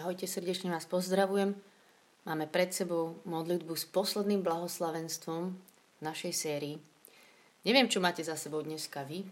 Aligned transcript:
Ahojte, 0.00 0.24
srdečne 0.24 0.72
vás 0.72 0.88
pozdravujem. 0.88 1.52
Máme 2.24 2.48
pred 2.48 2.72
sebou 2.72 3.20
modlitbu 3.28 3.76
s 3.76 3.84
posledným 3.84 4.40
blahoslavenstvom 4.40 5.52
v 5.52 6.00
našej 6.00 6.32
sérii. 6.32 6.80
Neviem, 7.68 7.84
čo 7.84 8.00
máte 8.00 8.24
za 8.24 8.32
sebou 8.32 8.64
dneska 8.64 9.04
vy, 9.04 9.28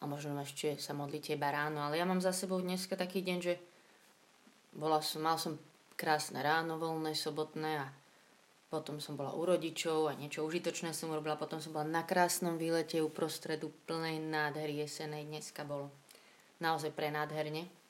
a 0.00 0.08
možno 0.08 0.32
ešte 0.40 0.80
sa 0.80 0.96
modlíte 0.96 1.36
iba 1.36 1.52
ráno, 1.52 1.84
ale 1.84 2.00
ja 2.00 2.08
mám 2.08 2.24
za 2.24 2.32
sebou 2.32 2.56
dneska 2.56 2.96
taký 2.96 3.20
deň, 3.20 3.38
že 3.44 3.60
bola 4.72 5.04
som, 5.04 5.20
mal 5.20 5.36
som 5.36 5.60
krásne 5.92 6.40
ráno, 6.40 6.80
voľné, 6.80 7.12
sobotné 7.12 7.84
a 7.84 7.92
potom 8.72 8.96
som 8.96 9.12
bola 9.12 9.36
u 9.36 9.44
rodičov 9.44 10.08
a 10.08 10.16
niečo 10.16 10.40
užitočné 10.48 10.96
som 10.96 11.12
urobila, 11.12 11.36
potom 11.36 11.60
som 11.60 11.76
bola 11.76 11.84
na 11.84 12.00
krásnom 12.00 12.56
výlete 12.56 12.96
uprostredu 13.04 13.68
plnej 13.84 14.24
nádhery 14.24 14.88
jesenej, 14.88 15.28
dneska 15.28 15.68
bolo 15.68 15.92
naozaj 16.64 16.96
pre 16.96 17.12
nádherne. 17.12 17.83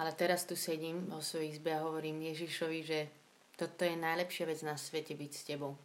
Ale 0.00 0.16
teraz 0.16 0.48
tu 0.48 0.56
sedím 0.56 1.12
vo 1.12 1.20
svojej 1.20 1.60
izbe 1.60 1.76
a 1.76 1.84
hovorím 1.84 2.32
Ježišovi, 2.32 2.78
že 2.80 3.12
toto 3.60 3.84
je 3.84 4.00
najlepšia 4.00 4.48
vec 4.48 4.64
na 4.64 4.80
svete 4.80 5.12
byť 5.12 5.32
s 5.36 5.42
tebou. 5.44 5.76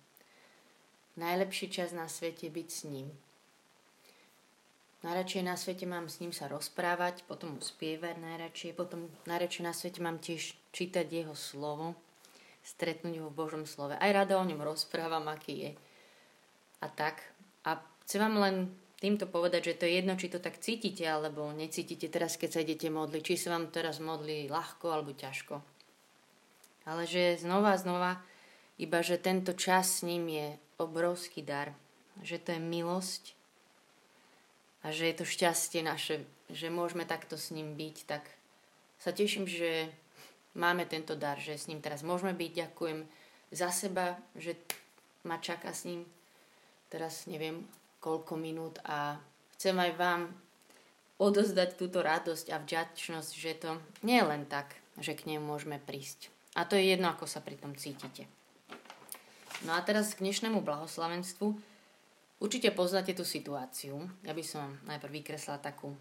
Najlepší 1.20 1.68
čas 1.68 1.92
na 1.92 2.08
svete 2.08 2.48
byť 2.48 2.68
s 2.72 2.88
ním. 2.88 3.12
Najradšej 5.04 5.44
na 5.44 5.60
svete 5.60 5.84
mám 5.84 6.08
s 6.08 6.24
ním 6.24 6.32
sa 6.32 6.48
rozprávať, 6.48 7.28
potom 7.28 7.60
mu 7.60 7.62
spievať 7.62 8.16
najradšej, 8.16 8.72
potom 8.80 9.12
najradšej 9.28 9.64
na 9.68 9.74
svete 9.76 10.00
mám 10.00 10.24
tiež 10.24 10.56
čítať 10.72 11.06
jeho 11.12 11.36
slovo, 11.36 12.00
stretnúť 12.64 13.20
ho 13.20 13.28
v 13.28 13.38
Božom 13.38 13.68
slove. 13.68 14.00
Aj 14.00 14.12
rada 14.16 14.40
o 14.40 14.48
ňom 14.48 14.64
rozprávam, 14.64 15.28
aký 15.28 15.54
je. 15.60 15.72
A 16.80 16.88
tak. 16.88 17.20
A 17.68 17.84
chcem 18.08 18.24
vám 18.24 18.36
len 18.40 18.56
týmto 19.06 19.30
povedať, 19.30 19.70
že 19.70 19.78
to 19.78 19.86
je 19.86 20.02
jedno, 20.02 20.18
či 20.18 20.34
to 20.34 20.42
tak 20.42 20.58
cítite 20.58 21.06
alebo 21.06 21.54
necítite 21.54 22.10
teraz, 22.10 22.42
keď 22.42 22.50
sa 22.50 22.64
idete 22.66 22.90
modliť, 22.90 23.22
či 23.22 23.38
sa 23.38 23.54
vám 23.54 23.70
teraz 23.70 24.02
modlí 24.02 24.50
ľahko 24.50 24.90
alebo 24.90 25.14
ťažko. 25.14 25.62
Ale 26.90 27.06
že 27.06 27.38
znova 27.38 27.78
znova, 27.78 28.26
iba 28.82 29.06
že 29.06 29.22
tento 29.22 29.54
čas 29.54 30.02
s 30.02 30.06
ním 30.10 30.26
je 30.26 30.48
obrovský 30.82 31.46
dar, 31.46 31.78
že 32.26 32.42
to 32.42 32.58
je 32.58 32.62
milosť 32.66 33.38
a 34.82 34.90
že 34.90 35.14
je 35.14 35.16
to 35.22 35.26
šťastie 35.30 35.86
naše, 35.86 36.26
že 36.50 36.74
môžeme 36.74 37.06
takto 37.06 37.38
s 37.38 37.54
ním 37.54 37.78
byť, 37.78 37.98
tak 38.10 38.26
sa 38.98 39.14
teším, 39.14 39.46
že 39.46 39.94
máme 40.58 40.90
tento 40.90 41.14
dar, 41.14 41.38
že 41.38 41.54
s 41.54 41.70
ním 41.70 41.78
teraz 41.78 42.02
môžeme 42.02 42.34
byť. 42.34 42.52
Ďakujem 42.66 43.00
za 43.54 43.70
seba, 43.70 44.18
že 44.34 44.58
ma 45.22 45.38
čaká 45.38 45.70
s 45.78 45.86
ním 45.86 46.10
teraz 46.90 47.30
neviem 47.30 47.66
koľko 48.06 48.38
minút 48.38 48.78
a 48.86 49.18
chcem 49.58 49.74
aj 49.74 49.92
vám 49.98 50.22
odozdať 51.18 51.74
túto 51.74 52.06
radosť 52.06 52.54
a 52.54 52.62
vďačnosť, 52.62 53.32
že 53.34 53.52
to 53.58 53.82
nie 54.06 54.22
je 54.22 54.30
len 54.30 54.46
tak, 54.46 54.78
že 55.02 55.18
k 55.18 55.34
nemu 55.34 55.42
môžeme 55.42 55.82
prísť. 55.82 56.30
A 56.54 56.70
to 56.70 56.78
je 56.78 56.86
jedno, 56.86 57.10
ako 57.10 57.26
sa 57.26 57.42
pri 57.42 57.58
tom 57.58 57.74
cítite. 57.74 58.30
No 59.66 59.74
a 59.74 59.82
teraz 59.82 60.14
k 60.14 60.22
dnešnému 60.22 60.62
blahoslavenstvu. 60.62 61.58
Určite 62.38 62.70
poznáte 62.76 63.16
tú 63.16 63.26
situáciu. 63.26 64.06
Ja 64.22 64.36
by 64.36 64.44
som 64.44 64.78
najprv 64.86 65.24
vykreslila 65.24 65.58
takú 65.58 65.96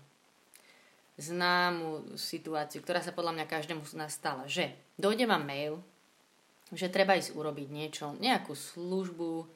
známu 1.16 2.19
situáciu, 2.19 2.82
ktorá 2.82 2.98
sa 2.98 3.14
podľa 3.14 3.38
mňa 3.38 3.47
každému 3.47 3.86
z 3.86 4.02
stala. 4.10 4.44
Že 4.50 4.75
dojde 4.98 5.30
vám 5.30 5.47
mail, 5.47 5.78
že 6.75 6.91
treba 6.91 7.14
ísť 7.14 7.38
urobiť 7.38 7.69
niečo, 7.70 8.19
nejakú 8.19 8.58
službu, 8.58 9.47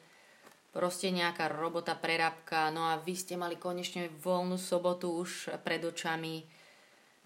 proste 0.69 1.09
nejaká 1.09 1.49
robota, 1.49 1.97
prerábka, 1.97 2.69
no 2.69 2.85
a 2.89 3.01
vy 3.01 3.17
ste 3.17 3.35
mali 3.35 3.57
konečne 3.57 4.09
voľnú 4.21 4.55
sobotu 4.55 5.09
už 5.09 5.57
pred 5.65 5.81
očami. 5.81 6.45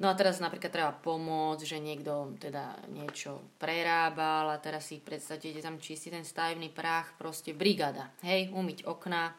No 0.02 0.10
a 0.10 0.18
teraz 0.18 0.42
napríklad 0.42 0.72
treba 0.74 0.92
pomôcť, 0.96 1.64
že 1.64 1.78
niekto 1.78 2.34
teda 2.42 2.82
niečo 2.90 3.54
prerábal 3.62 4.50
a 4.50 4.58
teraz 4.58 4.90
si 4.90 4.98
predstavte, 4.98 5.54
tam 5.62 5.78
čistí 5.78 6.10
ten 6.10 6.26
stavebný 6.26 6.74
prach, 6.74 7.14
proste 7.20 7.54
brigada, 7.54 8.10
hej, 8.26 8.50
umyť 8.50 8.90
okna. 8.90 9.38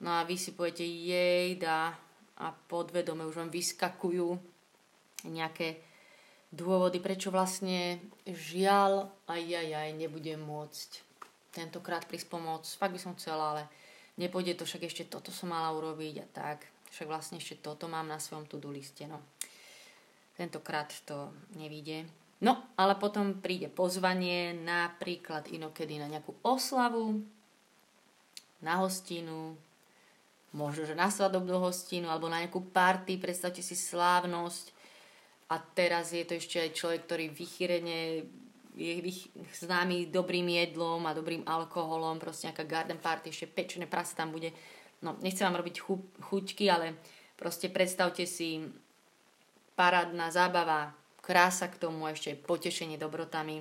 No 0.00 0.16
a 0.16 0.26
vy 0.26 0.34
si 0.34 0.56
poviete, 0.56 0.82
jej, 0.82 1.54
dá, 1.60 1.94
a 2.40 2.46
podvedome 2.56 3.28
už 3.28 3.36
vám 3.36 3.52
vyskakujú 3.52 4.32
nejaké 5.28 5.84
dôvody, 6.48 6.98
prečo 6.98 7.28
vlastne 7.28 8.00
žiaľ 8.24 9.12
aj 9.28 9.42
aj 9.44 9.68
aj 9.76 9.90
nebudem 9.94 10.40
môcť 10.40 11.09
tentokrát 11.50 12.06
prísť 12.06 12.30
pomôcť. 12.30 12.78
Fakt 12.78 12.94
by 12.94 13.00
som 13.00 13.16
chcela, 13.18 13.54
ale 13.54 13.62
nepôjde 14.18 14.58
to, 14.58 14.64
však 14.66 14.86
ešte 14.86 15.06
toto 15.10 15.34
som 15.34 15.50
mala 15.50 15.74
urobiť 15.74 16.14
a 16.22 16.26
tak. 16.30 16.66
Však 16.90 17.06
vlastne 17.06 17.38
ešte 17.38 17.62
toto 17.62 17.86
mám 17.86 18.10
na 18.10 18.18
svojom 18.18 18.46
to-do 18.50 18.70
liste. 18.70 19.06
No. 19.06 19.22
Tentokrát 20.34 20.90
to 21.06 21.30
nevíde. 21.54 22.08
No, 22.40 22.72
ale 22.80 22.96
potom 22.96 23.44
príde 23.44 23.68
pozvanie 23.68 24.56
napríklad 24.56 25.52
inokedy 25.52 26.00
na 26.00 26.08
nejakú 26.08 26.32
oslavu, 26.40 27.20
na 28.64 28.80
hostinu, 28.80 29.60
možno, 30.56 30.88
že 30.88 30.96
na 30.96 31.12
svadobnú 31.12 31.60
hostinu 31.60 32.08
alebo 32.08 32.32
na 32.32 32.40
nejakú 32.40 32.72
party, 32.72 33.20
predstavte 33.20 33.60
si 33.60 33.76
slávnosť 33.76 34.72
a 35.52 35.60
teraz 35.60 36.16
je 36.16 36.24
to 36.24 36.40
ešte 36.40 36.56
aj 36.64 36.70
človek, 36.72 37.00
ktorý 37.06 37.24
vychýrene 37.28 38.24
je 38.80 39.28
známy 39.60 40.08
dobrým 40.08 40.48
jedlom 40.48 41.04
a 41.04 41.12
dobrým 41.12 41.44
alkoholom, 41.44 42.16
proste 42.16 42.48
nejaká 42.48 42.64
garden 42.64 42.96
party, 42.96 43.28
ešte 43.28 43.52
pečené 43.52 43.84
prasa 43.84 44.16
tam 44.16 44.32
bude. 44.32 44.56
No, 45.04 45.20
nechcem 45.20 45.44
vám 45.44 45.60
robiť 45.60 45.76
chu, 45.84 46.00
chuťky, 46.24 46.64
ale 46.72 46.96
proste 47.36 47.68
predstavte 47.68 48.24
si 48.24 48.64
parádna 49.76 50.32
zábava, 50.32 50.96
krása 51.20 51.68
k 51.68 51.76
tomu 51.76 52.08
ešte 52.08 52.32
potešenie 52.36 52.96
dobrotami. 52.96 53.60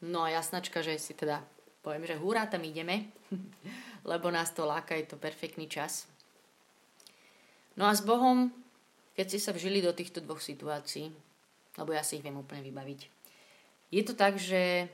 No 0.00 0.24
a 0.24 0.32
jasnačka, 0.32 0.80
že 0.80 0.96
si 0.96 1.12
teda 1.12 1.44
poviem, 1.84 2.08
že 2.08 2.16
hurá, 2.16 2.48
tam 2.48 2.64
ideme, 2.64 3.12
lebo 4.10 4.32
nás 4.32 4.52
to 4.52 4.64
láka, 4.64 4.96
je 4.96 5.12
to 5.12 5.20
perfektný 5.20 5.68
čas. 5.68 6.08
No 7.76 7.88
a 7.88 7.92
s 7.92 8.04
Bohom, 8.04 8.52
keď 9.16 9.26
si 9.28 9.38
sa 9.40 9.52
vžili 9.52 9.84
do 9.84 9.92
týchto 9.92 10.20
dvoch 10.20 10.40
situácií, 10.40 11.12
lebo 11.80 11.92
ja 11.92 12.04
si 12.04 12.20
ich 12.20 12.24
viem 12.24 12.36
úplne 12.36 12.60
vybaviť, 12.64 13.00
je 13.90 14.02
to 14.06 14.14
tak, 14.14 14.38
že 14.38 14.86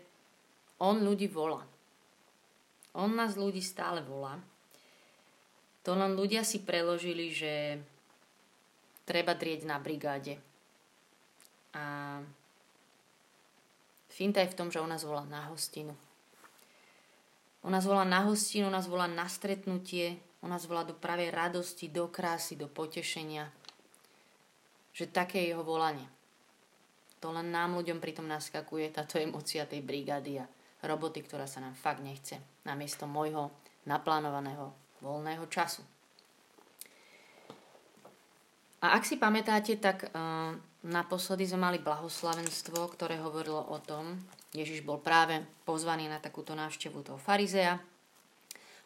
on 0.81 1.05
ľudí 1.05 1.29
volá. 1.29 1.65
On 2.97 3.13
nás 3.13 3.37
ľudí 3.37 3.61
stále 3.61 4.01
volá. 4.01 4.41
To 5.85 5.93
len 5.93 6.17
ľudia 6.17 6.43
si 6.43 6.65
preložili, 6.65 7.31
že 7.31 7.79
treba 9.05 9.37
drieť 9.37 9.69
na 9.69 9.77
brigáde. 9.79 10.41
A 11.77 12.19
finta 14.09 14.41
je 14.41 14.51
v 14.51 14.59
tom, 14.59 14.73
že 14.73 14.81
on 14.81 14.89
nás 14.89 15.05
volá 15.05 15.29
na 15.29 15.47
hostinu. 15.53 15.93
On 17.61 17.71
nás 17.71 17.85
volá 17.85 18.09
na 18.09 18.25
hostinu, 18.25 18.73
on 18.73 18.75
nás 18.75 18.89
volá 18.89 19.05
na 19.05 19.29
stretnutie, 19.29 20.17
on 20.41 20.49
nás 20.49 20.65
volá 20.65 20.89
do 20.89 20.97
pravej 20.97 21.31
radosti, 21.31 21.93
do 21.93 22.09
krásy, 22.09 22.57
do 22.57 22.67
potešenia. 22.67 23.53
Že 24.97 25.13
také 25.13 25.45
je 25.45 25.53
jeho 25.53 25.61
volanie. 25.61 26.16
To 27.27 27.35
len 27.35 27.51
nám 27.51 27.75
ľuďom 27.75 27.99
pritom 27.99 28.31
naskakuje 28.31 28.95
táto 28.95 29.19
emocia 29.19 29.67
tej 29.67 29.83
brigády 29.83 30.39
a 30.39 30.47
roboty, 30.87 31.27
ktorá 31.27 31.51
sa 31.51 31.59
nám 31.59 31.75
fakt 31.75 31.99
nechce, 31.99 32.39
namiesto 32.63 33.03
môjho 33.11 33.51
naplánovaného 33.83 34.71
voľného 35.03 35.43
času. 35.51 35.83
A 38.79 38.95
ak 38.95 39.03
si 39.03 39.19
pamätáte, 39.19 39.75
tak 39.83 40.07
uh, 40.07 40.55
naposledy 40.87 41.51
sme 41.51 41.67
mali 41.67 41.83
blahoslavenstvo, 41.83 42.95
ktoré 42.95 43.19
hovorilo 43.19 43.75
o 43.75 43.83
tom, 43.83 44.23
Ježiš 44.55 44.87
bol 44.87 45.03
práve 45.03 45.43
pozvaný 45.67 46.07
na 46.07 46.23
takúto 46.23 46.55
návštevu 46.55 47.03
toho 47.03 47.19
farizea 47.19 47.75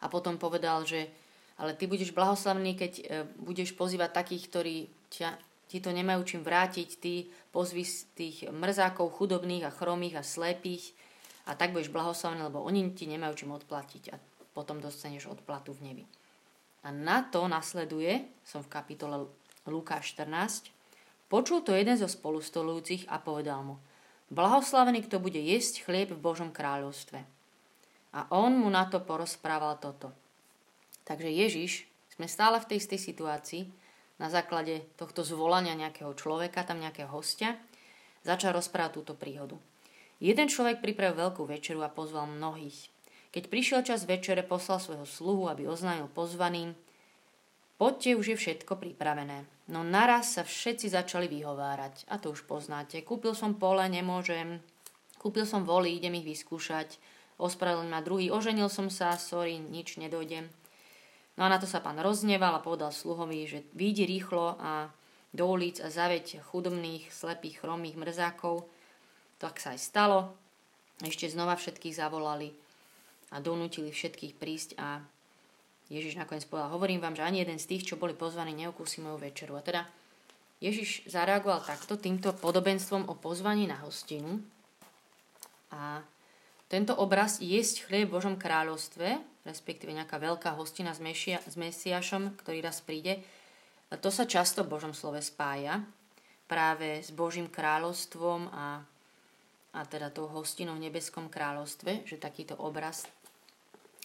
a 0.01 0.05
potom 0.09 0.41
povedal, 0.41 0.81
že 0.81 1.13
ale 1.61 1.77
ty 1.77 1.85
budeš 1.85 2.09
blahoslavený, 2.09 2.73
keď 2.73 2.91
uh, 2.97 3.05
budeš 3.37 3.77
pozývať 3.77 4.17
takých, 4.17 4.43
ktorí 4.49 4.75
ťa 5.13 5.50
ti 5.71 5.79
nemajú 5.79 6.21
čím 6.27 6.41
vrátiť, 6.43 6.89
ty 6.99 7.31
pozvi 7.55 7.87
tých 8.17 8.51
mrzákov 8.51 9.15
chudobných 9.15 9.63
a 9.63 9.71
chromých 9.71 10.19
a 10.19 10.27
slepých 10.27 10.91
a 11.47 11.55
tak 11.55 11.71
budeš 11.71 11.93
blahoslavený, 11.95 12.51
lebo 12.51 12.59
oni 12.59 12.91
ti 12.91 13.07
nemajú 13.07 13.33
čím 13.39 13.55
odplatiť 13.55 14.03
a 14.11 14.19
potom 14.51 14.83
dostaneš 14.83 15.31
odplatu 15.31 15.71
v 15.71 15.83
nebi. 15.87 16.05
A 16.83 16.91
na 16.91 17.23
to 17.23 17.45
nasleduje, 17.47 18.25
som 18.43 18.65
v 18.65 18.73
kapitole 18.73 19.29
Lukáš 19.69 20.17
14, 20.17 20.73
počul 21.29 21.61
to 21.61 21.77
jeden 21.77 21.95
zo 21.95 22.09
spolustolujúcich 22.09 23.07
a 23.07 23.21
povedal 23.21 23.61
mu, 23.63 23.75
blahoslavený, 24.33 25.05
kto 25.05 25.21
bude 25.21 25.37
jesť 25.37 25.85
chlieb 25.85 26.09
v 26.11 26.19
Božom 26.19 26.49
kráľovstve. 26.49 27.21
A 28.11 28.27
on 28.33 28.59
mu 28.59 28.67
na 28.67 28.89
to 28.91 28.99
porozprával 28.99 29.79
toto. 29.79 30.11
Takže 31.07 31.31
Ježiš, 31.31 31.87
sme 32.11 32.27
stále 32.27 32.59
v 32.59 32.67
tej 32.67 32.77
istej 32.83 32.99
situácii, 32.99 33.63
na 34.21 34.29
základe 34.29 34.85
tohto 35.01 35.25
zvolania 35.25 35.73
nejakého 35.73 36.13
človeka, 36.13 36.61
tam 36.61 36.77
nejakého 36.77 37.09
hostia, 37.09 37.57
začal 38.21 38.53
rozprávať 38.53 39.01
túto 39.01 39.13
príhodu. 39.17 39.57
Jeden 40.21 40.45
človek 40.45 40.85
pripravil 40.85 41.17
veľkú 41.17 41.49
večeru 41.49 41.81
a 41.81 41.89
pozval 41.89 42.29
mnohých. 42.29 42.93
Keď 43.33 43.49
prišiel 43.49 43.81
čas 43.81 44.05
večere, 44.05 44.45
poslal 44.45 44.77
svojho 44.77 45.09
sluhu, 45.09 45.49
aby 45.49 45.65
oznámil 45.65 46.05
pozvaným, 46.13 46.77
poďte, 47.81 48.13
už 48.21 48.25
je 48.29 48.37
všetko 48.37 48.77
pripravené. 48.77 49.49
No 49.73 49.81
naraz 49.81 50.37
sa 50.37 50.45
všetci 50.45 50.93
začali 50.93 51.25
vyhovárať. 51.25 52.05
A 52.13 52.21
to 52.21 52.29
už 52.29 52.45
poznáte. 52.45 53.01
Kúpil 53.01 53.33
som 53.33 53.57
pole, 53.57 53.81
nemôžem. 53.89 54.61
Kúpil 55.17 55.49
som 55.49 55.65
voly, 55.65 55.97
idem 55.97 56.21
ich 56.21 56.27
vyskúšať. 56.27 57.01
Ospravedlň 57.41 57.87
ma 57.89 58.05
druhý. 58.05 58.29
Oženil 58.29 58.69
som 58.69 58.93
sa, 58.93 59.17
sorry, 59.17 59.57
nič 59.57 59.97
nedojdem. 59.97 60.51
No 61.39 61.47
a 61.47 61.51
na 61.51 61.57
to 61.57 61.67
sa 61.67 61.79
pán 61.79 61.99
rozneval 61.99 62.55
a 62.57 62.63
povedal 62.63 62.91
sluhovi, 62.91 63.47
že 63.47 63.63
vyjdi 63.71 64.03
rýchlo 64.03 64.59
a 64.59 64.91
do 65.31 65.47
ulic 65.47 65.79
a 65.79 65.87
zaveď 65.87 66.43
chudobných, 66.43 67.07
slepých, 67.07 67.63
chromých 67.63 67.95
mrzákov. 67.95 68.67
Tak 69.39 69.63
sa 69.63 69.71
aj 69.71 69.79
stalo. 69.79 70.19
Ešte 71.01 71.31
znova 71.31 71.55
všetkých 71.55 71.97
zavolali 71.97 72.53
a 73.31 73.39
donútili 73.39 73.89
všetkých 73.89 74.37
prísť 74.37 74.75
a 74.77 75.01
Ježiš 75.91 76.15
nakoniec 76.15 76.47
povedal, 76.47 76.71
hovorím 76.71 77.03
vám, 77.03 77.19
že 77.19 77.27
ani 77.27 77.43
jeden 77.43 77.59
z 77.59 77.67
tých, 77.67 77.83
čo 77.83 77.99
boli 77.99 78.15
pozvaní, 78.15 78.55
neokúsi 78.55 79.03
moju 79.03 79.19
večeru. 79.19 79.59
A 79.59 79.65
teda 79.65 79.87
Ježiš 80.63 81.03
zareagoval 81.09 81.67
takto, 81.67 81.99
týmto 81.99 82.31
podobenstvom 82.31 83.11
o 83.11 83.15
pozvaní 83.17 83.67
na 83.67 83.81
hostinu. 83.83 84.39
A 85.73 85.99
tento 86.71 86.95
obraz 86.95 87.43
jesť 87.43 87.91
chlieb 87.91 88.07
v 88.07 88.15
Božom 88.15 88.35
kráľovstve, 88.39 89.19
respektíve 89.47 89.93
nejaká 89.93 90.21
veľká 90.21 90.53
hostina 90.53 90.93
s, 90.93 91.01
mešia, 91.01 91.41
s 91.41 91.57
Mesiašom, 91.57 92.37
ktorý 92.37 92.61
raz 92.61 92.81
príde, 92.85 93.21
to 93.99 94.07
sa 94.07 94.23
často 94.23 94.63
v 94.63 94.71
Božom 94.71 94.95
slove 94.95 95.19
spája 95.19 95.83
práve 96.47 96.99
s 97.03 97.11
Božím 97.11 97.47
kráľovstvom 97.47 98.51
a, 98.51 98.83
a 99.75 99.79
teda 99.87 100.11
tou 100.11 100.27
hostinou 100.27 100.75
v 100.75 100.87
nebeskom 100.87 101.31
kráľovstve, 101.31 102.07
že 102.07 102.19
takýto 102.19 102.55
obraz 102.59 103.07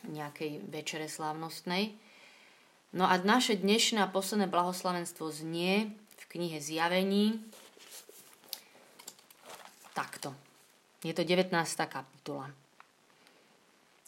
nejakej 0.06 0.62
večere 0.70 1.10
slávnostnej. 1.10 1.94
No 2.94 3.06
a 3.10 3.18
naše 3.18 3.58
dnešné 3.58 3.98
a 4.02 4.10
posledné 4.10 4.46
blahoslavenstvo 4.46 5.26
znie 5.30 5.90
v 5.90 6.24
knihe 6.30 6.58
Zjavení 6.62 7.42
takto. 9.94 10.34
Je 11.02 11.14
to 11.16 11.22
19. 11.22 11.50
kapitola. 11.88 12.65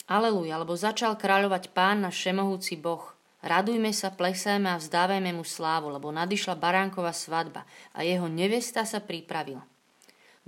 Aleluja, 0.09 0.57
lebo 0.57 0.73
začal 0.73 1.21
kráľovať 1.21 1.69
pán 1.77 2.01
na 2.01 2.09
všemohúci 2.09 2.81
Boh. 2.81 3.13
Radujme 3.45 3.93
sa, 3.93 4.09
plesajme 4.09 4.73
a 4.73 4.81
vzdávajme 4.81 5.37
mu 5.37 5.45
slávu, 5.45 5.93
lebo 5.93 6.09
nadišla 6.09 6.57
baránková 6.57 7.13
svadba 7.13 7.69
a 7.93 8.03
jeho 8.03 8.25
nevesta 8.25 8.89
sa 8.89 9.05
pripravila. 9.05 9.61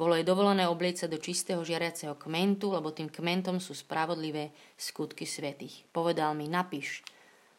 Bolo 0.00 0.16
jej 0.16 0.24
dovolené 0.24 0.64
obliecť 0.64 1.04
sa 1.04 1.12
do 1.12 1.20
čistého 1.20 1.60
žiariaceho 1.60 2.16
kmentu, 2.16 2.72
lebo 2.72 2.88
tým 2.88 3.12
kmentom 3.12 3.60
sú 3.60 3.76
spravodlivé 3.76 4.48
skutky 4.80 5.28
svetých. 5.28 5.84
Povedal 5.92 6.32
mi, 6.32 6.48
napíš, 6.48 7.04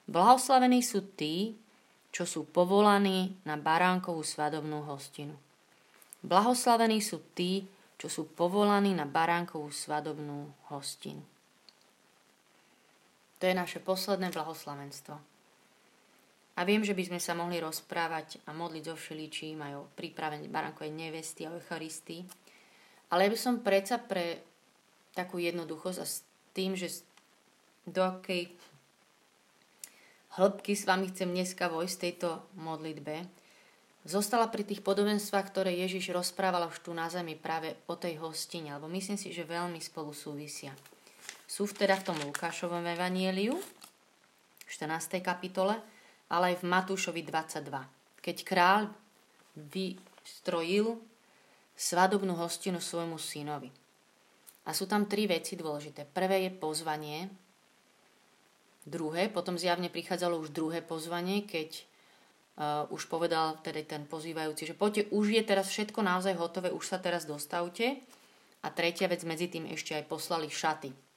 blahoslavení 0.09 0.81
sú 0.81 1.05
tí, 1.13 1.53
čo 2.09 2.25
sú 2.25 2.49
povolaní 2.49 3.37
na 3.45 3.61
baránkovú 3.61 4.25
svadobnú 4.25 4.89
hostinu. 4.89 5.37
Blahoslavení 6.25 6.97
sú 6.97 7.21
tí, 7.37 7.69
čo 8.01 8.09
sú 8.09 8.25
povolaní 8.25 8.97
na 8.97 9.05
baránkovú 9.05 9.69
svadobnú 9.69 10.49
hostinu. 10.73 11.30
To 13.41 13.49
je 13.49 13.57
naše 13.57 13.81
posledné 13.81 14.29
blahoslavenstvo. 14.29 15.17
A 16.51 16.61
viem, 16.61 16.85
že 16.85 16.93
by 16.93 17.09
sme 17.09 17.19
sa 17.19 17.33
mohli 17.33 17.57
rozprávať 17.57 18.37
a 18.45 18.53
modliť 18.53 18.83
so 18.85 18.95
všeličím 18.95 19.65
aj 19.65 19.73
o 19.81 19.89
príprave 19.97 20.37
baránkovej 20.45 20.93
nevesty 20.93 21.49
a 21.49 21.53
o. 21.57 22.21
Ale 23.09 23.25
ja 23.25 23.33
by 23.33 23.39
som 23.39 23.65
predsa 23.65 23.97
pre 23.97 24.45
takú 25.17 25.41
jednoduchosť 25.41 25.99
a 25.99 26.05
s 26.05 26.21
tým, 26.53 26.77
že 26.77 27.01
do 27.89 28.05
akej 28.05 28.53
hĺbky 30.37 30.77
s 30.77 30.85
vami 30.85 31.09
chcem 31.09 31.27
dneska 31.27 31.67
vojsť 31.67 31.97
tejto 31.97 32.45
modlitbe, 32.55 33.25
zostala 34.05 34.47
pri 34.47 34.63
tých 34.63 34.85
podobenstvách, 34.85 35.45
ktoré 35.49 35.75
Ježiš 35.81 36.13
rozprával 36.13 36.69
už 36.69 36.81
tu 36.81 36.91
na 36.93 37.09
zemi 37.11 37.35
práve 37.35 37.73
o 37.89 37.97
tej 37.97 38.21
hostine, 38.21 38.73
lebo 38.77 38.85
myslím 38.89 39.17
si, 39.17 39.33
že 39.33 39.49
veľmi 39.49 39.81
spolu 39.81 40.13
súvisia. 40.15 40.71
Sú 41.51 41.67
teda 41.67 41.99
v 41.99 42.07
tom 42.07 42.17
Lukášovom 42.23 42.79
evanieliu, 42.95 43.59
14. 44.71 45.19
kapitole, 45.19 45.75
ale 46.31 46.55
aj 46.55 46.63
v 46.63 46.71
Matúšovi 46.71 47.27
22. 47.27 48.23
Keď 48.23 48.37
kráľ 48.47 48.87
vystrojil 49.59 50.95
svadobnú 51.75 52.39
hostinu 52.39 52.79
svojmu 52.79 53.19
synovi. 53.19 53.67
A 54.63 54.71
sú 54.71 54.87
tam 54.87 55.11
tri 55.11 55.27
veci 55.27 55.59
dôležité. 55.59 56.07
Prvé 56.07 56.47
je 56.47 56.55
pozvanie, 56.55 57.27
druhé, 58.87 59.27
potom 59.27 59.59
zjavne 59.59 59.91
prichádzalo 59.91 60.39
už 60.39 60.55
druhé 60.55 60.79
pozvanie, 60.79 61.43
keď 61.43 61.83
uh, 61.83 62.87
už 62.95 63.11
povedal 63.11 63.59
tedy 63.59 63.83
ten 63.83 64.07
pozývajúci, 64.07 64.71
že 64.71 64.79
poďte, 64.79 65.11
už 65.11 65.35
je 65.35 65.43
teraz 65.43 65.67
všetko 65.67 65.99
naozaj 65.99 66.31
hotové, 66.39 66.71
už 66.71 66.87
sa 66.87 66.95
teraz 66.95 67.27
dostavte. 67.27 67.99
A 68.63 68.71
tretia 68.71 69.11
vec, 69.11 69.19
medzi 69.27 69.51
tým 69.51 69.67
ešte 69.67 69.99
aj 69.99 70.07
poslali 70.07 70.47
šaty, 70.47 71.10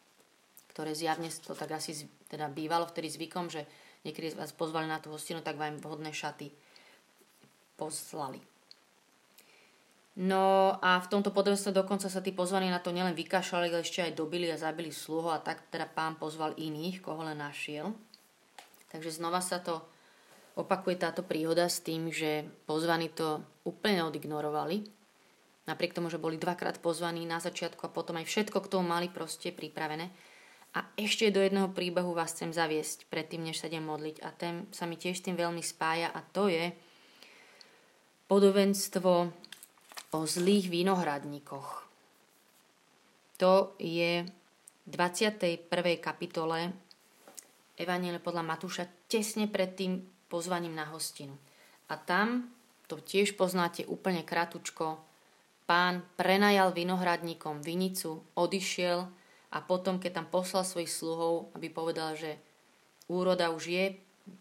ktoré 0.74 0.90
zjavne 0.90 1.30
to 1.30 1.54
tak 1.54 1.70
asi 1.70 2.10
teda 2.26 2.50
bývalo 2.50 2.90
vtedy 2.90 3.06
zvykom, 3.06 3.46
že 3.46 3.62
niekedy 4.02 4.34
vás 4.34 4.50
pozvali 4.50 4.90
na 4.90 4.98
tú 4.98 5.14
hostinu, 5.14 5.38
tak 5.38 5.54
vám 5.54 5.78
vhodné 5.78 6.10
šaty 6.10 6.50
poslali. 7.78 8.42
No 10.14 10.78
a 10.78 11.02
v 11.02 11.10
tomto 11.10 11.34
podobenstve 11.34 11.74
dokonca 11.74 12.06
sa 12.06 12.22
tí 12.22 12.30
pozvaní 12.30 12.70
na 12.70 12.78
to 12.78 12.94
nielen 12.94 13.18
vykašľali, 13.18 13.66
ale 13.70 13.82
ešte 13.82 14.02
aj 14.02 14.18
dobili 14.18 14.46
a 14.50 14.58
zabili 14.58 14.94
sluho 14.94 15.30
a 15.30 15.42
tak 15.42 15.66
teda 15.74 15.90
pán 15.90 16.14
pozval 16.18 16.54
iných, 16.54 17.02
koho 17.02 17.22
len 17.26 17.38
našiel. 17.38 17.94
Takže 18.94 19.10
znova 19.10 19.42
sa 19.42 19.58
to 19.58 19.82
opakuje 20.54 21.02
táto 21.02 21.26
príhoda 21.26 21.66
s 21.66 21.82
tým, 21.82 22.14
že 22.14 22.46
pozvaní 22.66 23.10
to 23.10 23.42
úplne 23.66 24.06
odignorovali. 24.06 24.86
Napriek 25.66 25.98
tomu, 25.98 26.06
že 26.10 26.22
boli 26.22 26.38
dvakrát 26.38 26.78
pozvaní 26.78 27.26
na 27.26 27.42
začiatku 27.42 27.82
a 27.82 27.94
potom 27.94 28.14
aj 28.14 28.30
všetko 28.30 28.58
k 28.62 28.70
tomu 28.70 28.86
mali 28.86 29.10
proste 29.10 29.50
pripravené. 29.50 30.14
A 30.74 30.90
ešte 30.98 31.30
do 31.30 31.38
jedného 31.38 31.70
príbehu 31.70 32.18
vás 32.18 32.34
chcem 32.34 32.50
zaviesť 32.50 33.06
predtým, 33.06 33.46
než 33.46 33.62
sa 33.62 33.70
idem 33.70 33.86
modliť. 33.86 34.16
A 34.26 34.28
ten 34.34 34.66
sa 34.74 34.90
mi 34.90 34.98
tiež 34.98 35.22
tým 35.22 35.38
veľmi 35.38 35.62
spája 35.62 36.10
a 36.10 36.18
to 36.18 36.50
je 36.50 36.74
podobenstvo 38.26 39.12
o 40.14 40.20
zlých 40.26 40.66
vinohradníkoch. 40.66 41.86
To 43.38 43.78
je 43.78 44.26
v 44.84 44.88
21. 44.90 45.70
kapitole 46.02 46.74
Evanielie 47.74 48.22
podľa 48.22 48.46
Matúša 48.46 48.86
tesne 49.10 49.50
pred 49.50 49.74
tým 49.74 49.98
pozvaním 50.30 50.78
na 50.78 50.86
hostinu. 50.94 51.34
A 51.90 51.98
tam, 51.98 52.54
to 52.86 53.02
tiež 53.02 53.34
poznáte 53.34 53.82
úplne 53.90 54.22
kratučko, 54.22 55.02
pán 55.66 56.06
prenajal 56.14 56.70
vinohradníkom 56.70 57.66
vinicu, 57.66 58.22
odišiel 58.38 59.10
a 59.54 59.62
potom, 59.62 60.02
keď 60.02 60.18
tam 60.18 60.26
poslal 60.26 60.66
svojich 60.66 60.90
sluhov, 60.90 61.54
aby 61.54 61.70
povedal, 61.70 62.18
že 62.18 62.34
úroda 63.06 63.54
už 63.54 63.70
je, 63.70 63.84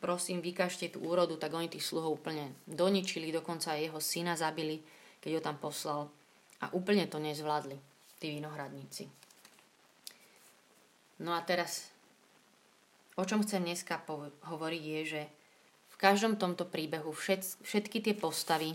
prosím, 0.01 0.41
vykažte 0.41 0.89
tú 0.89 1.05
úrodu, 1.05 1.37
tak 1.37 1.53
oni 1.53 1.69
tých 1.69 1.85
sluhov 1.85 2.17
úplne 2.17 2.57
doničili, 2.65 3.29
dokonca 3.29 3.77
aj 3.77 3.93
jeho 3.93 3.99
syna 4.01 4.33
zabili, 4.33 4.81
keď 5.21 5.37
ho 5.37 5.41
tam 5.45 5.61
poslal. 5.61 6.09
A 6.65 6.73
úplne 6.73 7.05
to 7.05 7.21
nezvládli, 7.21 7.77
tí 8.17 8.33
vinohradníci. 8.33 9.05
No 11.21 11.37
a 11.37 11.45
teraz, 11.45 11.93
o 13.13 13.21
čom 13.21 13.45
chcem 13.45 13.61
dneska 13.61 14.01
hovoriť 14.49 14.83
je, 14.83 15.01
že 15.05 15.21
v 15.93 15.95
každom 16.01 16.41
tomto 16.41 16.65
príbehu 16.65 17.13
všet, 17.13 17.61
všetky 17.61 18.01
tie 18.01 18.15
postavy 18.17 18.73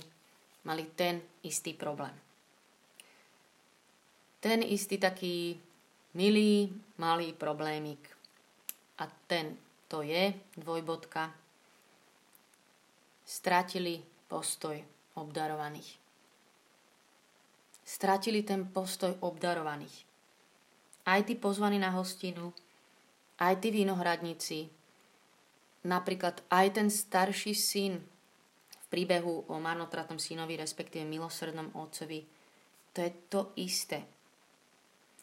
mali 0.63 0.87
ten 0.95 1.19
istý 1.43 1.75
problém. 1.75 2.15
Ten 4.39 4.63
istý 4.63 5.03
taký 5.03 5.59
milý, 6.19 6.75
malý 6.99 7.31
problémik. 7.31 8.03
A 8.99 9.07
ten 9.31 9.55
to 9.87 10.03
je, 10.03 10.35
dvojbodka, 10.59 11.31
stratili 13.23 14.03
postoj 14.27 14.75
obdarovaných. 15.15 15.95
Stratili 17.87 18.43
ten 18.43 18.67
postoj 18.67 19.15
obdarovaných. 19.23 20.05
Aj 21.07 21.23
tí 21.23 21.39
pozvaní 21.39 21.79
na 21.79 21.95
hostinu, 21.95 22.51
aj 23.39 23.55
tí 23.63 23.71
vinohradníci, 23.71 24.69
napríklad 25.87 26.43
aj 26.51 26.67
ten 26.75 26.91
starší 26.91 27.55
syn 27.55 27.95
v 28.69 28.87
príbehu 28.93 29.49
o 29.49 29.57
marnotratnom 29.57 30.21
synovi, 30.21 30.59
respektíve 30.59 31.07
milosrdnom 31.07 31.73
otcovi, 31.79 32.27
to 32.93 32.99
je 33.01 33.11
to 33.31 33.41
isté 33.57 34.18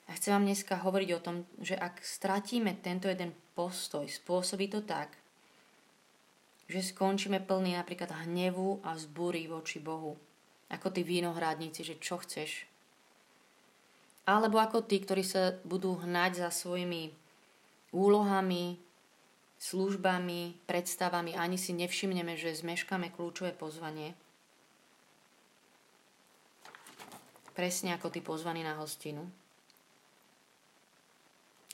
a 0.05 0.13
chcem 0.13 0.37
vám 0.37 0.45
dneska 0.45 0.77
hovoriť 0.85 1.09
o 1.17 1.23
tom, 1.23 1.35
že 1.57 1.73
ak 1.73 2.05
stratíme 2.05 2.77
tento 2.85 3.09
jeden 3.09 3.33
postoj, 3.57 4.05
spôsobí 4.05 4.69
to 4.69 4.85
tak, 4.85 5.17
že 6.69 6.81
skončíme 6.93 7.41
plný 7.41 7.77
napríklad 7.77 8.25
hnevu 8.25 8.85
a 8.85 8.93
vzbúry 8.93 9.49
voči 9.49 9.81
Bohu. 9.81 10.17
Ako 10.69 10.89
tí 10.89 11.05
vínohrádnici, 11.05 11.85
že 11.85 11.97
čo 12.01 12.21
chceš. 12.21 12.65
Alebo 14.25 14.57
ako 14.57 14.81
tí, 14.81 14.97
ktorí 14.97 15.21
sa 15.21 15.57
budú 15.61 16.01
hnať 16.01 16.41
za 16.41 16.49
svojimi 16.49 17.13
úlohami, 17.93 18.81
službami, 19.61 20.65
predstavami, 20.65 21.37
ani 21.37 21.57
si 21.61 21.73
nevšimneme, 21.77 22.33
že 22.33 22.57
zmeškáme 22.57 23.13
kľúčové 23.13 23.53
pozvanie. 23.53 24.17
Presne 27.53 27.93
ako 27.95 28.09
ty 28.11 28.19
pozvaný 28.19 28.65
na 28.65 28.75
hostinu. 28.81 29.44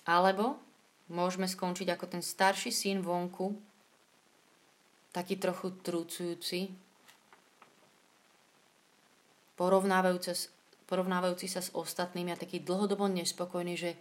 Alebo 0.07 0.57
môžeme 1.11 1.45
skončiť 1.45 1.93
ako 1.93 2.05
ten 2.07 2.23
starší 2.23 2.73
syn 2.73 3.03
vonku, 3.05 3.53
taký 5.11 5.35
trochu 5.35 5.75
trúcujúci, 5.83 6.71
porovnávajúci, 9.59 10.49
porovnávajúci 10.87 11.47
sa 11.51 11.61
s 11.61 11.69
ostatnými 11.75 12.33
a 12.33 12.39
taký 12.39 12.63
dlhodobo 12.63 13.05
nespokojný, 13.11 13.75
že 13.75 13.91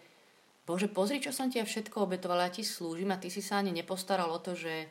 Bože, 0.64 0.86
pozri, 0.86 1.18
čo 1.18 1.34
som 1.34 1.50
ti 1.50 1.58
ja 1.58 1.66
všetko 1.66 2.06
obetovala, 2.06 2.46
ja 2.46 2.54
ti 2.54 2.62
slúžim 2.62 3.10
a 3.10 3.18
ty 3.18 3.26
si 3.26 3.42
sa 3.42 3.58
ani 3.58 3.74
nepostaral 3.74 4.30
o 4.30 4.38
to, 4.38 4.54
že 4.54 4.86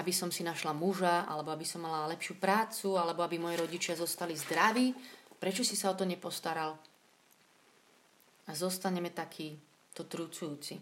aby 0.00 0.08
som 0.08 0.32
si 0.32 0.40
našla 0.40 0.72
muža, 0.72 1.28
alebo 1.28 1.52
aby 1.52 1.68
som 1.68 1.84
mala 1.84 2.08
lepšiu 2.08 2.40
prácu, 2.40 2.96
alebo 2.96 3.20
aby 3.20 3.36
moji 3.36 3.60
rodičia 3.60 3.92
zostali 3.92 4.32
zdraví. 4.32 4.96
Prečo 5.36 5.60
si 5.60 5.76
sa 5.76 5.92
o 5.92 5.98
to 5.98 6.08
nepostaral? 6.08 6.80
A 8.48 8.56
zostaneme 8.56 9.12
takí 9.12 9.60
to 9.92 10.02
trúcujúci. 10.04 10.80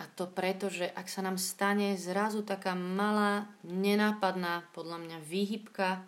A 0.00 0.08
to 0.18 0.26
preto, 0.26 0.72
že 0.72 0.90
ak 0.90 1.06
sa 1.06 1.22
nám 1.22 1.38
stane 1.38 1.94
zrazu 1.94 2.42
taká 2.42 2.74
malá, 2.74 3.46
nenápadná, 3.62 4.66
podľa 4.74 4.98
mňa 4.98 5.18
výhybka, 5.22 6.02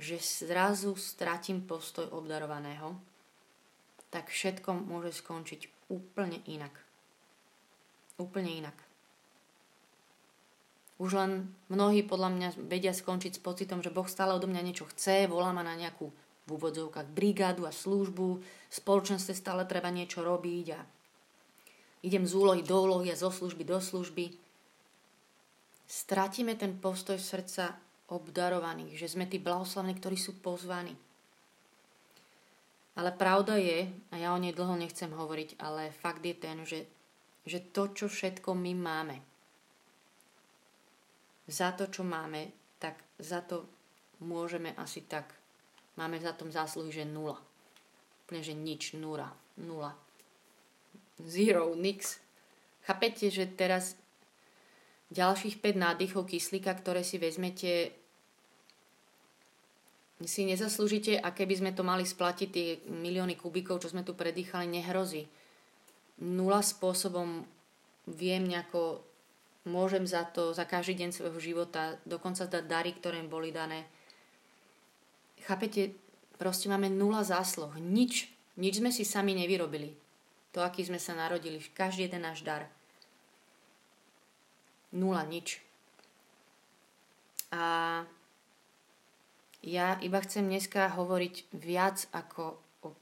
že 0.00 0.16
zrazu 0.22 0.96
stratím 0.96 1.60
postoj 1.60 2.08
obdarovaného, 2.08 2.96
tak 4.08 4.32
všetko 4.32 4.72
môže 4.72 5.20
skončiť 5.20 5.92
úplne 5.92 6.40
inak. 6.48 6.72
Úplne 8.16 8.50
inak. 8.64 8.76
Už 11.00 11.16
len 11.16 11.52
mnohí 11.72 12.04
podľa 12.04 12.28
mňa 12.32 12.48
vedia 12.68 12.92
skončiť 12.92 13.36
s 13.36 13.40
pocitom, 13.40 13.80
že 13.80 13.92
Boh 13.92 14.04
stále 14.04 14.36
odo 14.36 14.48
mňa 14.48 14.62
niečo 14.64 14.88
chce, 14.88 15.28
volá 15.28 15.52
ma 15.52 15.64
na 15.64 15.76
nejakú 15.76 16.12
v 16.50 16.58
úvodzovkách 16.58 17.14
brigádu 17.14 17.62
a 17.62 17.70
službu, 17.70 18.28
v 18.42 18.74
spoločenstve 18.74 19.38
stále 19.38 19.62
treba 19.70 19.94
niečo 19.94 20.26
robiť 20.26 20.66
a 20.74 20.80
idem 22.02 22.26
z 22.26 22.34
úlohy 22.34 22.66
do 22.66 22.74
úlohy 22.74 23.14
a 23.14 23.20
zo 23.20 23.30
služby 23.30 23.62
do 23.62 23.78
služby. 23.78 24.34
Stratíme 25.86 26.58
ten 26.58 26.74
postoj 26.82 27.22
srdca 27.22 27.78
obdarovaných, 28.10 28.98
že 28.98 29.14
sme 29.14 29.30
tí 29.30 29.38
blahoslavní, 29.38 29.94
ktorí 29.94 30.18
sú 30.18 30.42
pozvaní. 30.42 30.98
Ale 32.98 33.14
pravda 33.14 33.54
je, 33.54 33.86
a 34.10 34.14
ja 34.18 34.34
o 34.34 34.42
nej 34.42 34.50
dlho 34.50 34.74
nechcem 34.74 35.14
hovoriť, 35.14 35.62
ale 35.62 35.94
fakt 35.94 36.26
je 36.26 36.34
ten, 36.34 36.66
že, 36.66 36.90
že 37.46 37.62
to, 37.70 37.94
čo 37.94 38.10
všetko 38.10 38.50
my 38.58 38.74
máme, 38.74 39.16
za 41.50 41.74
to, 41.74 41.90
čo 41.90 42.06
máme, 42.06 42.50
tak 42.78 42.98
za 43.18 43.42
to 43.42 43.66
môžeme 44.22 44.70
asi 44.78 45.02
tak, 45.02 45.39
máme 46.00 46.16
za 46.16 46.32
tom 46.32 46.48
zásluhy, 46.48 46.88
že 46.88 47.04
nula. 47.04 47.36
Úplne, 48.24 48.40
že 48.40 48.56
nič, 48.56 48.96
nula, 48.96 49.28
nula 49.60 49.92
zero, 51.26 51.76
nix. 51.76 52.20
Chápete, 52.86 53.28
že 53.28 53.44
teraz 53.44 53.98
ďalších 55.12 55.60
5 55.60 55.76
nádychov 55.76 56.24
kyslíka, 56.30 56.72
ktoré 56.72 57.04
si 57.04 57.20
vezmete, 57.20 57.92
si 60.20 60.44
nezaslúžite 60.44 61.16
a 61.16 61.32
keby 61.32 61.54
sme 61.60 61.72
to 61.72 61.80
mali 61.84 62.04
splatiť 62.04 62.48
tie 62.48 62.68
milióny 62.88 63.36
kubíkov, 63.40 63.80
čo 63.80 63.92
sme 63.92 64.04
tu 64.04 64.12
predýchali, 64.12 64.68
nehrozí. 64.68 65.28
Nula 66.20 66.60
spôsobom 66.60 67.44
viem 68.04 68.44
nejako, 68.44 69.00
môžem 69.64 70.04
za 70.04 70.28
to, 70.28 70.52
za 70.52 70.68
každý 70.68 71.04
deň 71.04 71.10
svojho 71.12 71.40
života, 71.40 71.96
dokonca 72.04 72.44
dať 72.44 72.64
dary, 72.68 72.92
ktoré 72.92 73.24
im 73.24 73.32
boli 73.32 73.48
dané. 73.48 73.88
Chápete, 75.50 75.98
proste 76.38 76.70
máme 76.70 76.86
nula 76.86 77.26
zásluh. 77.26 77.74
Nič, 77.82 78.30
nič 78.54 78.78
sme 78.78 78.94
si 78.94 79.02
sami 79.02 79.34
nevyrobili 79.34 79.98
to, 80.54 80.62
aký 80.62 80.86
sme 80.86 81.02
sa 81.02 81.18
narodili, 81.18 81.58
každý 81.74 82.06
jeden 82.06 82.22
náš 82.22 82.46
dar. 82.46 82.70
Nula, 84.94 85.26
nič. 85.26 85.58
A 87.50 88.06
ja 89.66 89.98
iba 89.98 90.22
chcem 90.22 90.46
dneska 90.46 90.86
hovoriť 90.94 91.50
viac 91.50 92.06
ako 92.14 92.54
o 92.86 92.94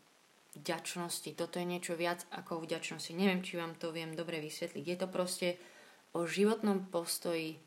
vďačnosti. 0.56 1.28
Toto 1.36 1.60
je 1.60 1.68
niečo 1.68 2.00
viac 2.00 2.24
ako 2.32 2.60
o 2.60 2.64
vďačnosti. 2.64 3.12
Neviem, 3.12 3.44
či 3.44 3.60
vám 3.60 3.76
to 3.76 3.92
viem 3.92 4.16
dobre 4.16 4.40
vysvetliť. 4.40 4.84
Je 4.88 4.96
to 4.96 5.04
proste 5.04 5.60
o 6.16 6.24
životnom 6.24 6.88
postoji 6.88 7.60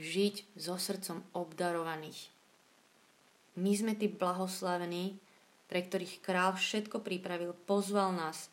žiť 0.00 0.56
so 0.56 0.80
srdcom 0.80 1.20
obdarovaných. 1.36 2.31
My 3.56 3.72
sme 3.76 3.92
tí 3.96 4.08
blahoslavení, 4.08 5.20
pre 5.68 5.84
ktorých 5.84 6.24
král 6.24 6.56
všetko 6.56 7.04
pripravil, 7.04 7.52
pozval 7.68 8.16
nás, 8.16 8.52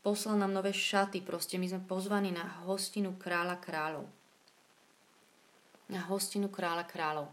Poslal 0.00 0.40
nám 0.40 0.56
nové 0.56 0.72
šaty, 0.72 1.20
proste 1.20 1.60
my 1.60 1.68
sme 1.68 1.84
pozvaní 1.84 2.32
na 2.32 2.64
hostinu 2.64 3.20
kráľa 3.20 3.60
kráľov. 3.60 4.08
Na 5.92 6.00
hostinu 6.08 6.48
kráľa 6.48 6.88
kráľov. 6.88 7.28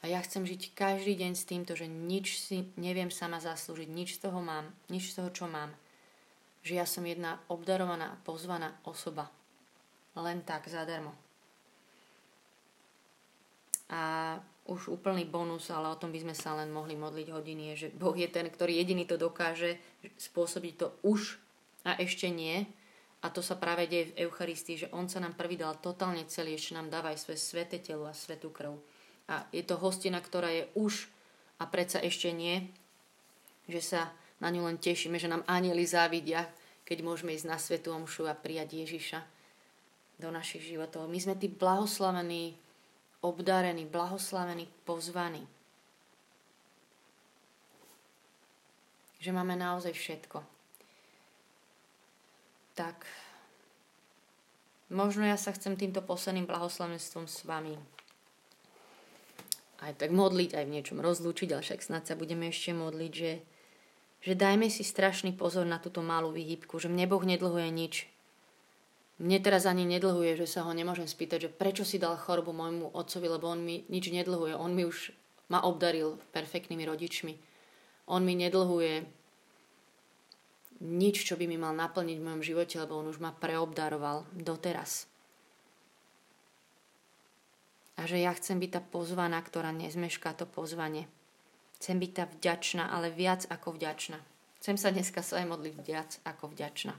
A 0.00 0.08
ja 0.08 0.20
chcem 0.24 0.48
žiť 0.48 0.72
každý 0.72 1.20
deň 1.20 1.32
s 1.36 1.44
týmto, 1.44 1.76
že 1.76 1.84
nič 1.84 2.40
si 2.40 2.72
neviem 2.80 3.12
sama 3.12 3.44
zaslúžiť, 3.44 3.88
nič 3.92 4.16
z 4.16 4.28
toho 4.28 4.40
mám, 4.40 4.72
nič 4.88 5.12
z 5.12 5.20
toho, 5.20 5.28
čo 5.28 5.44
mám. 5.44 5.76
Že 6.64 6.72
ja 6.80 6.86
som 6.88 7.04
jedna 7.04 7.44
obdarovaná 7.52 8.16
a 8.16 8.20
pozvaná 8.24 8.72
osoba. 8.88 9.28
Len 10.16 10.40
tak, 10.48 10.72
zadarmo. 10.72 11.12
A 13.92 14.36
už 14.66 14.90
úplný 14.92 15.26
bonus, 15.26 15.70
ale 15.70 15.90
o 15.90 15.98
tom 15.98 16.10
by 16.10 16.22
sme 16.22 16.34
sa 16.34 16.58
len 16.58 16.70
mohli 16.70 16.98
modliť 16.98 17.28
hodiny, 17.30 17.62
je, 17.74 17.86
že 17.86 17.88
Boh 17.94 18.14
je 18.14 18.26
ten, 18.26 18.46
ktorý 18.46 18.78
jediný 18.82 19.06
to 19.06 19.18
dokáže 19.18 19.78
spôsobiť 20.18 20.74
to 20.74 20.86
už 21.06 21.38
a 21.86 21.98
ešte 22.02 22.26
nie. 22.30 22.66
A 23.24 23.32
to 23.32 23.40
sa 23.40 23.58
práve 23.58 23.88
deje 23.90 24.12
v 24.12 24.28
Eucharistii, 24.28 24.86
že 24.86 24.92
On 24.94 25.08
sa 25.10 25.18
nám 25.18 25.34
prvý 25.34 25.58
dal 25.58 25.74
totálne 25.80 26.22
celý, 26.28 26.54
ešte 26.54 26.76
nám 26.76 26.92
dáva 26.92 27.10
aj 27.10 27.26
svoje 27.26 27.40
sveté 27.40 27.80
telo 27.82 28.06
a 28.06 28.14
svetú 28.14 28.52
krv. 28.52 28.76
A 29.26 29.48
je 29.50 29.66
to 29.66 29.74
hostina, 29.80 30.22
ktorá 30.22 30.52
je 30.52 30.70
už 30.78 31.10
a 31.58 31.66
predsa 31.66 31.98
ešte 31.98 32.30
nie, 32.30 32.70
že 33.66 33.82
sa 33.82 34.00
na 34.38 34.52
ňu 34.52 34.68
len 34.68 34.78
tešíme, 34.78 35.16
že 35.16 35.32
nám 35.32 35.42
anieli 35.48 35.82
závidia, 35.88 36.46
keď 36.86 37.02
môžeme 37.02 37.34
ísť 37.34 37.48
na 37.50 37.58
svetú 37.58 37.90
omšu 37.96 38.30
a 38.30 38.36
prijať 38.36 38.84
Ježiša 38.84 39.18
do 40.22 40.28
našich 40.30 40.62
životov. 40.62 41.10
My 41.10 41.18
sme 41.18 41.34
tí 41.34 41.50
blahoslavení, 41.50 42.54
obdarení, 43.20 43.86
blahoslavení, 43.86 44.68
pozvaní. 44.84 45.46
Že 49.20 49.32
máme 49.32 49.56
naozaj 49.56 49.92
všetko 49.92 50.56
tak 52.76 53.08
možno 54.92 55.24
ja 55.24 55.40
sa 55.40 55.50
chcem 55.56 55.80
týmto 55.80 56.04
posledným 56.04 56.44
blahoslavenstvom 56.44 57.24
s 57.24 57.48
vami 57.48 57.80
aj 59.80 59.96
tak 59.96 60.12
modliť, 60.12 60.56
aj 60.56 60.64
v 60.68 60.74
niečom 60.76 60.98
rozlúčiť, 61.00 61.52
ale 61.52 61.64
však 61.64 61.84
snad 61.84 62.08
sa 62.08 62.16
budeme 62.16 62.48
ešte 62.48 62.72
modliť, 62.72 63.12
že, 63.12 63.32
že 64.24 64.32
dajme 64.32 64.72
si 64.72 64.80
strašný 64.80 65.36
pozor 65.36 65.68
na 65.68 65.76
túto 65.76 66.00
malú 66.00 66.32
výhybku, 66.32 66.80
že 66.80 66.88
mne 66.88 67.04
Boh 67.04 67.20
nedlhuje 67.20 67.68
nič. 67.68 68.08
Mne 69.16 69.40
teraz 69.40 69.64
ani 69.64 69.88
nedlhuje, 69.88 70.36
že 70.36 70.44
sa 70.44 70.68
ho 70.68 70.72
nemôžem 70.76 71.08
spýtať, 71.08 71.48
že 71.48 71.50
prečo 71.52 71.88
si 71.88 71.96
dal 71.96 72.20
chorobu 72.20 72.52
môjmu 72.52 72.92
otcovi, 72.92 73.32
lebo 73.32 73.48
on 73.48 73.64
mi 73.64 73.88
nič 73.88 74.12
nedlhuje. 74.12 74.52
On 74.52 74.68
mi 74.68 74.84
už 74.84 75.16
ma 75.48 75.64
obdaril 75.64 76.20
perfektnými 76.36 76.84
rodičmi. 76.84 77.34
On 78.12 78.20
mi 78.20 78.36
nedlhuje 78.36 79.08
nič, 80.84 81.16
čo 81.24 81.40
by 81.40 81.48
mi 81.48 81.56
mal 81.56 81.72
naplniť 81.72 82.16
v 82.20 82.26
mojom 82.28 82.42
živote, 82.44 82.76
lebo 82.76 83.00
on 83.00 83.08
už 83.08 83.16
ma 83.16 83.32
preobdaroval 83.32 84.28
doteraz. 84.36 85.08
A 87.96 88.04
že 88.04 88.20
ja 88.20 88.36
chcem 88.36 88.60
byť 88.60 88.70
tá 88.76 88.80
pozvaná, 88.84 89.40
ktorá 89.40 89.72
nezmešká 89.72 90.36
to 90.36 90.44
pozvanie. 90.44 91.08
Chcem 91.80 91.96
byť 91.96 92.10
tá 92.12 92.24
vďačná, 92.28 92.92
ale 92.92 93.08
viac 93.08 93.48
ako 93.48 93.80
vďačná. 93.80 94.20
Chcem 94.60 94.76
sa 94.76 94.92
dneska 94.92 95.24
sa 95.24 95.40
modliť 95.40 95.74
viac 95.80 96.20
ako 96.28 96.52
vďačná. 96.52 96.92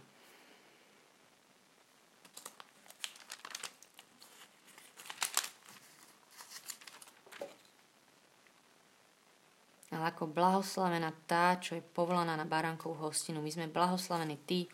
Ale 9.92 10.12
ako 10.12 10.28
blahoslavená 10.28 11.14
tá, 11.24 11.56
čo 11.60 11.80
je 11.80 11.84
povolaná 11.84 12.36
na 12.36 12.44
baránkovú 12.44 13.08
hostinu. 13.08 13.40
My 13.40 13.52
sme 13.52 13.72
blahoslavení 13.72 14.36
tí, 14.44 14.68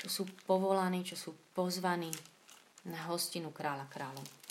čo 0.00 0.08
sú 0.08 0.22
povolaní, 0.48 1.04
čo 1.04 1.16
sú 1.16 1.36
pozvaní 1.52 2.08
na 2.88 3.00
hostinu 3.08 3.52
kráľa 3.52 3.88
kráľov. 3.88 4.43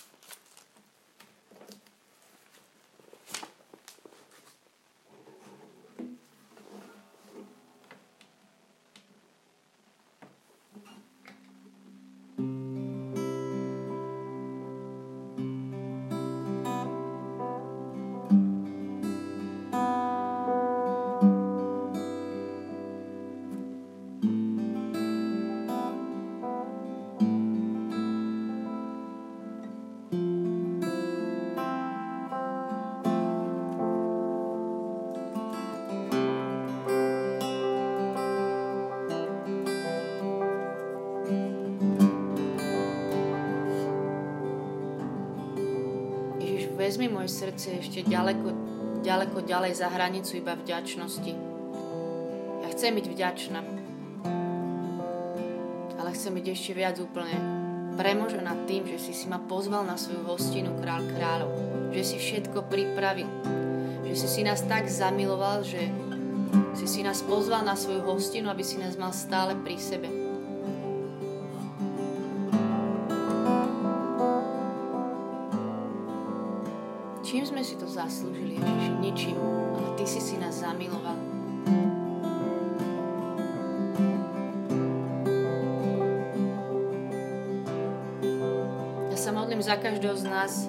Srdce 47.54 47.86
ešte 47.86 48.00
ďaleko, 48.10 48.50
ďaleko 49.06 49.46
ďalej 49.46 49.78
za 49.78 49.86
hranicu 49.94 50.42
iba 50.42 50.58
vďačnosti. 50.58 51.34
Ja 52.66 52.68
chcem 52.74 52.98
byť 52.98 53.06
vďačná, 53.14 53.60
ale 56.02 56.10
chcem 56.18 56.34
byť 56.34 56.46
ešte 56.50 56.72
viac 56.74 56.98
úplne 56.98 57.38
premožená 57.94 58.66
tým, 58.66 58.90
že 58.90 58.98
si 58.98 59.14
si 59.14 59.30
ma 59.30 59.38
pozval 59.38 59.86
na 59.86 60.02
svoju 60.02 60.26
hostinu 60.26 60.74
Král 60.82 61.06
kráľov, 61.14 61.54
že 61.94 62.02
si 62.02 62.18
všetko 62.18 62.66
pripravil, 62.74 63.30
že 64.10 64.14
si 64.18 64.26
si 64.26 64.42
nás 64.42 64.66
tak 64.66 64.90
zamiloval, 64.90 65.62
že 65.62 65.94
si 66.74 66.90
si 66.90 67.00
nás 67.06 67.22
pozval 67.22 67.62
na 67.62 67.78
svoju 67.78 68.02
hostinu, 68.02 68.50
aby 68.50 68.66
si 68.66 68.82
nás 68.82 68.98
mal 68.98 69.14
stále 69.14 69.54
pri 69.62 69.78
sebe. 69.78 70.23
Sme 77.64 77.80
si 77.80 77.80
to 77.80 77.88
zaslúžili, 77.88 78.60
Ježiši? 78.60 78.92
Ničím, 79.00 79.38
ale 79.40 79.96
Ty 79.96 80.04
si 80.04 80.20
si 80.20 80.36
nás 80.36 80.52
zamiloval. 80.52 81.16
Ja 89.08 89.16
sa 89.16 89.32
modlím 89.32 89.64
za 89.64 89.80
každého 89.80 90.12
z 90.12 90.28
nás 90.28 90.68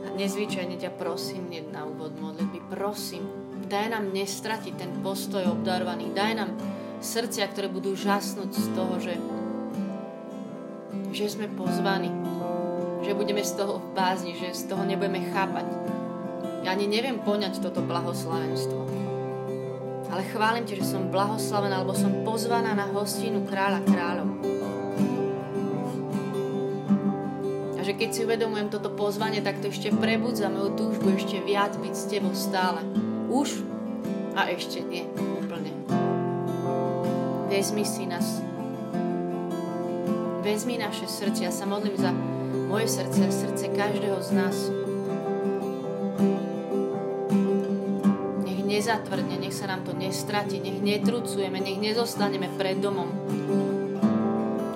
a 0.00 0.08
nezvyčajne 0.16 0.80
ťa 0.80 0.96
prosím 0.96 1.44
hneď 1.52 1.68
na 1.68 1.84
úvod 1.84 2.16
modlitby. 2.16 2.72
Prosím, 2.72 3.28
daj 3.68 3.92
nám 3.92 4.16
nestratiť 4.16 4.80
ten 4.80 4.96
postoj 5.04 5.44
obdarovaný. 5.44 6.08
Daj 6.16 6.32
nám 6.40 6.56
srdcia, 7.04 7.52
ktoré 7.52 7.68
budú 7.68 7.92
žasnúť 7.92 8.48
z 8.48 8.66
toho, 8.72 8.96
že, 8.96 9.20
že 11.12 11.36
sme 11.36 11.52
pozvaní. 11.52 12.08
Že 13.04 13.12
budeme 13.12 13.44
z 13.44 13.60
toho 13.60 13.76
v 13.76 13.92
bázni, 13.92 14.32
že 14.40 14.56
z 14.56 14.72
toho 14.72 14.88
nebudeme 14.88 15.20
chápať. 15.28 15.83
Ja 16.64 16.72
ani 16.72 16.88
neviem 16.88 17.20
poňať 17.20 17.60
toto 17.60 17.84
blahoslavenstvo. 17.84 18.80
Ale 20.08 20.24
chválim 20.32 20.64
Te, 20.64 20.80
že 20.80 20.96
som 20.96 21.12
blahoslavená, 21.12 21.84
alebo 21.84 21.92
som 21.92 22.24
pozvaná 22.24 22.72
na 22.72 22.88
hostinu 22.88 23.44
kráľa 23.44 23.84
kráľov. 23.84 24.40
A 27.76 27.80
že 27.84 27.92
keď 27.92 28.08
si 28.16 28.24
uvedomujem 28.24 28.72
toto 28.72 28.88
pozvanie, 28.96 29.44
tak 29.44 29.60
to 29.60 29.68
ešte 29.68 29.92
prebudza 29.92 30.48
moju 30.48 30.72
túžbu 30.72 31.12
ešte 31.12 31.36
viac 31.44 31.76
byť 31.76 31.92
s 31.92 32.04
Tebou 32.08 32.32
stále. 32.32 32.80
Už 33.28 33.60
a 34.32 34.48
ešte 34.48 34.80
nie 34.80 35.04
úplne. 35.36 35.68
Vezmi 37.52 37.84
si 37.84 38.08
nás. 38.08 38.40
Vezmi 40.40 40.80
naše 40.80 41.04
srdce. 41.04 41.44
Ja 41.44 41.52
sa 41.52 41.68
modlím 41.68 42.00
za 42.00 42.08
moje 42.72 42.88
srdce 42.88 43.28
srdce 43.28 43.68
každého 43.68 44.16
z 44.24 44.30
nás. 44.32 44.83
Nezatvrdne, 48.84 49.40
nech 49.40 49.56
sa 49.56 49.64
nám 49.64 49.80
to 49.80 49.96
nestrati, 49.96 50.60
nech 50.60 50.76
netrucujeme, 50.76 51.56
nech 51.56 51.80
nezostaneme 51.80 52.52
pred 52.52 52.76
domom. 52.84 53.08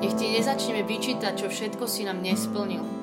Nech 0.00 0.16
ti 0.16 0.32
nezačneme 0.32 0.80
vyčítať, 0.88 1.36
čo 1.36 1.52
všetko 1.52 1.84
si 1.84 2.08
nám 2.08 2.24
nesplnil. 2.24 2.97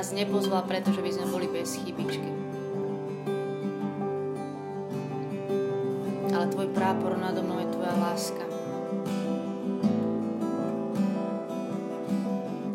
Nás 0.00 0.16
nepozval, 0.16 0.64
pretože 0.64 1.04
by 1.04 1.12
sme 1.12 1.28
boli 1.28 1.44
bez 1.52 1.76
chybičky. 1.76 2.24
Ale 6.32 6.48
tvoj 6.48 6.72
prápor 6.72 7.20
nado 7.20 7.44
mnou 7.44 7.60
je 7.60 7.68
tvoja 7.68 7.92
láska. 8.00 8.44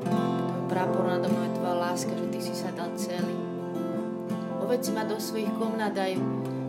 Tvoj 0.06 0.66
prápor 0.70 1.10
nado 1.10 1.26
mnou 1.34 1.50
je 1.50 1.54
tvoja 1.58 1.76
láska, 1.90 2.14
že 2.14 2.30
ty 2.30 2.40
si 2.46 2.54
sa 2.54 2.70
dal 2.78 2.94
celý. 2.94 3.34
Povedz 4.62 4.94
ma 4.94 5.02
do 5.02 5.18
svojich 5.18 5.50
komnat 5.58 5.98
aj 5.98 6.22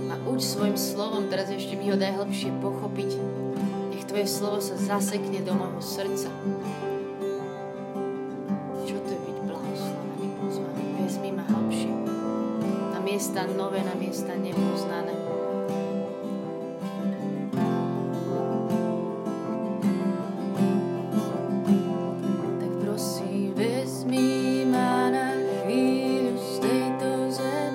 a 0.09 0.15
uč 0.25 0.41
svojim 0.41 0.81
slovom, 0.81 1.29
teraz 1.29 1.53
ešte 1.53 1.77
mi 1.77 1.93
ho 1.93 2.01
daj 2.01 2.17
hlbšie 2.17 2.49
pochopiť. 2.65 3.11
Nech 3.93 4.09
Tvoje 4.09 4.25
slovo 4.25 4.65
sa 4.65 4.81
zasekne 4.81 5.45
do 5.45 5.53
môjho 5.53 5.85
srdca. 5.85 6.33
nové 13.55 13.85
na 13.85 13.95
miesta 13.95 14.33
nepoznané. 14.35 15.15
Tak 22.61 22.73
prosím, 22.81 23.55
vezmi 23.55 24.65
ma 24.67 25.11
na 25.13 25.31
chvíľu 25.63 26.35
z 26.35 26.53
tejto 26.59 27.09
zeme. 27.31 27.67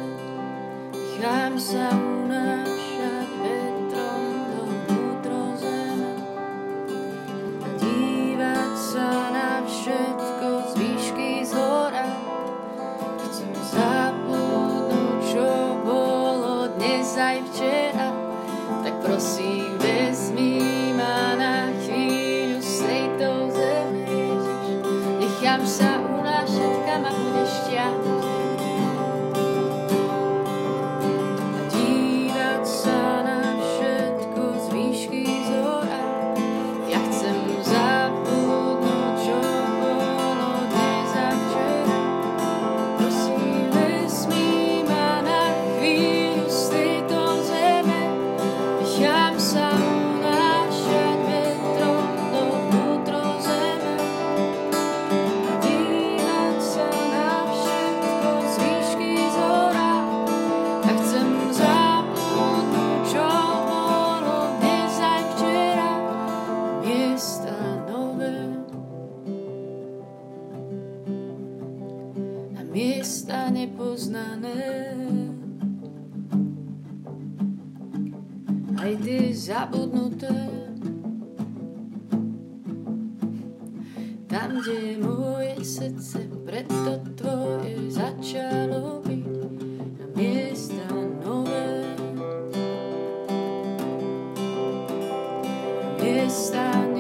understand 96.31 96.90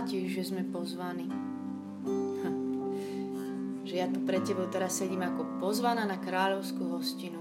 chvátiš, 0.00 0.32
že 0.32 0.48
sme 0.48 0.64
pozvaní. 0.64 1.28
Že 3.84 3.94
ja 4.00 4.08
tu 4.08 4.24
pre 4.24 4.40
tebou 4.40 4.64
teraz 4.72 4.96
sedím 4.96 5.20
ako 5.20 5.60
pozvaná 5.60 6.08
na 6.08 6.16
kráľovskú 6.16 6.96
hostinu. 6.96 7.36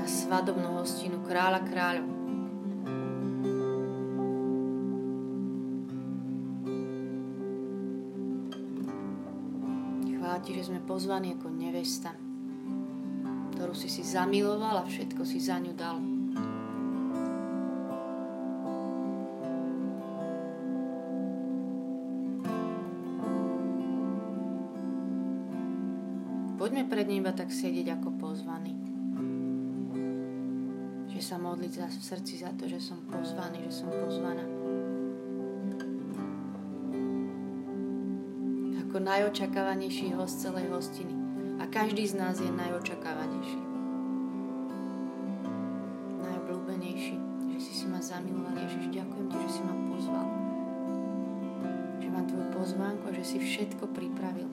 Na 0.00 0.06
svadobnú 0.08 0.80
hostinu 0.80 1.20
kráľa 1.28 1.60
kráľov. 1.68 2.08
Chváti, 10.08 10.56
že 10.56 10.72
sme 10.72 10.80
pozvaní 10.88 11.36
ako 11.36 11.52
nevesta 11.52 12.25
si 13.76 13.92
si 13.92 14.00
zamiloval 14.00 14.80
a 14.80 14.88
všetko 14.88 15.22
si 15.28 15.36
za 15.36 15.60
ňu 15.60 15.72
dal. 15.76 16.00
Poďme 26.56 26.88
pred 26.88 27.06
ním 27.06 27.22
iba 27.22 27.30
tak 27.30 27.52
sedieť 27.52 28.00
ako 28.00 28.16
pozvaný. 28.16 28.74
Že 31.12 31.20
sa 31.22 31.36
modliť 31.36 31.72
za, 31.72 31.86
v 31.86 32.02
srdci 32.02 32.34
za 32.42 32.50
to, 32.58 32.66
že 32.66 32.80
som 32.80 32.98
pozvaný, 33.06 33.62
že 33.68 33.84
som 33.84 33.92
pozvaná. 33.92 34.42
Ako 38.82 38.96
najočakávanejší 38.98 40.16
host 40.16 40.42
celej 40.42 40.66
hostiny. 40.72 41.14
A 41.62 41.68
každý 41.68 42.08
z 42.08 42.18
nás 42.18 42.40
je 42.42 42.50
najočakávanejší. 42.50 43.65
Ježiš, 48.86 49.02
ďakujem 49.02 49.26
ti, 49.26 49.36
že 49.42 49.50
si 49.50 49.60
ma 49.66 49.74
pozval. 49.90 50.26
Že 51.98 52.08
mám 52.14 52.24
tvoju 52.30 52.46
pozvánku 52.54 53.04
a 53.10 53.12
že 53.18 53.24
si 53.26 53.38
všetko 53.42 53.90
pripravil. 53.90 54.46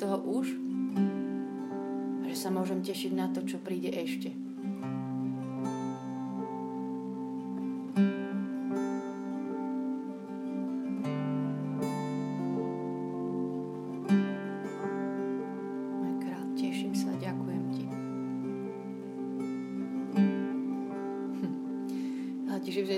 Toho 0.00 0.16
už 0.24 0.56
a 2.24 2.24
že 2.32 2.36
sa 2.40 2.48
môžem 2.48 2.80
tešiť 2.80 3.12
na 3.12 3.28
to, 3.28 3.44
čo 3.44 3.60
príde 3.60 3.92
ešte. 3.92 4.32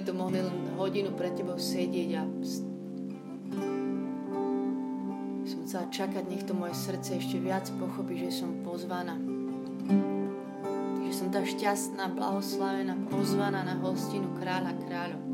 to 0.02 0.10
mohli 0.18 0.42
len 0.42 0.76
hodinu 0.76 1.14
pred 1.14 1.32
tebou 1.38 1.56
sedieť 1.56 2.10
a 2.18 2.22
chcela 5.72 5.88
čakať, 5.88 6.28
nech 6.28 6.44
to 6.44 6.52
moje 6.52 6.76
srdce 6.76 7.16
ešte 7.16 7.40
viac 7.40 7.64
pochopí, 7.80 8.20
že 8.20 8.44
som 8.44 8.60
pozvaná. 8.60 9.16
Že 11.00 11.12
som 11.16 11.32
tá 11.32 11.40
šťastná, 11.40 12.12
blahoslavená, 12.12 13.08
pozvaná 13.08 13.64
na 13.64 13.80
hostinu 13.80 14.36
kráľa 14.36 14.76
kráľov. 14.84 15.31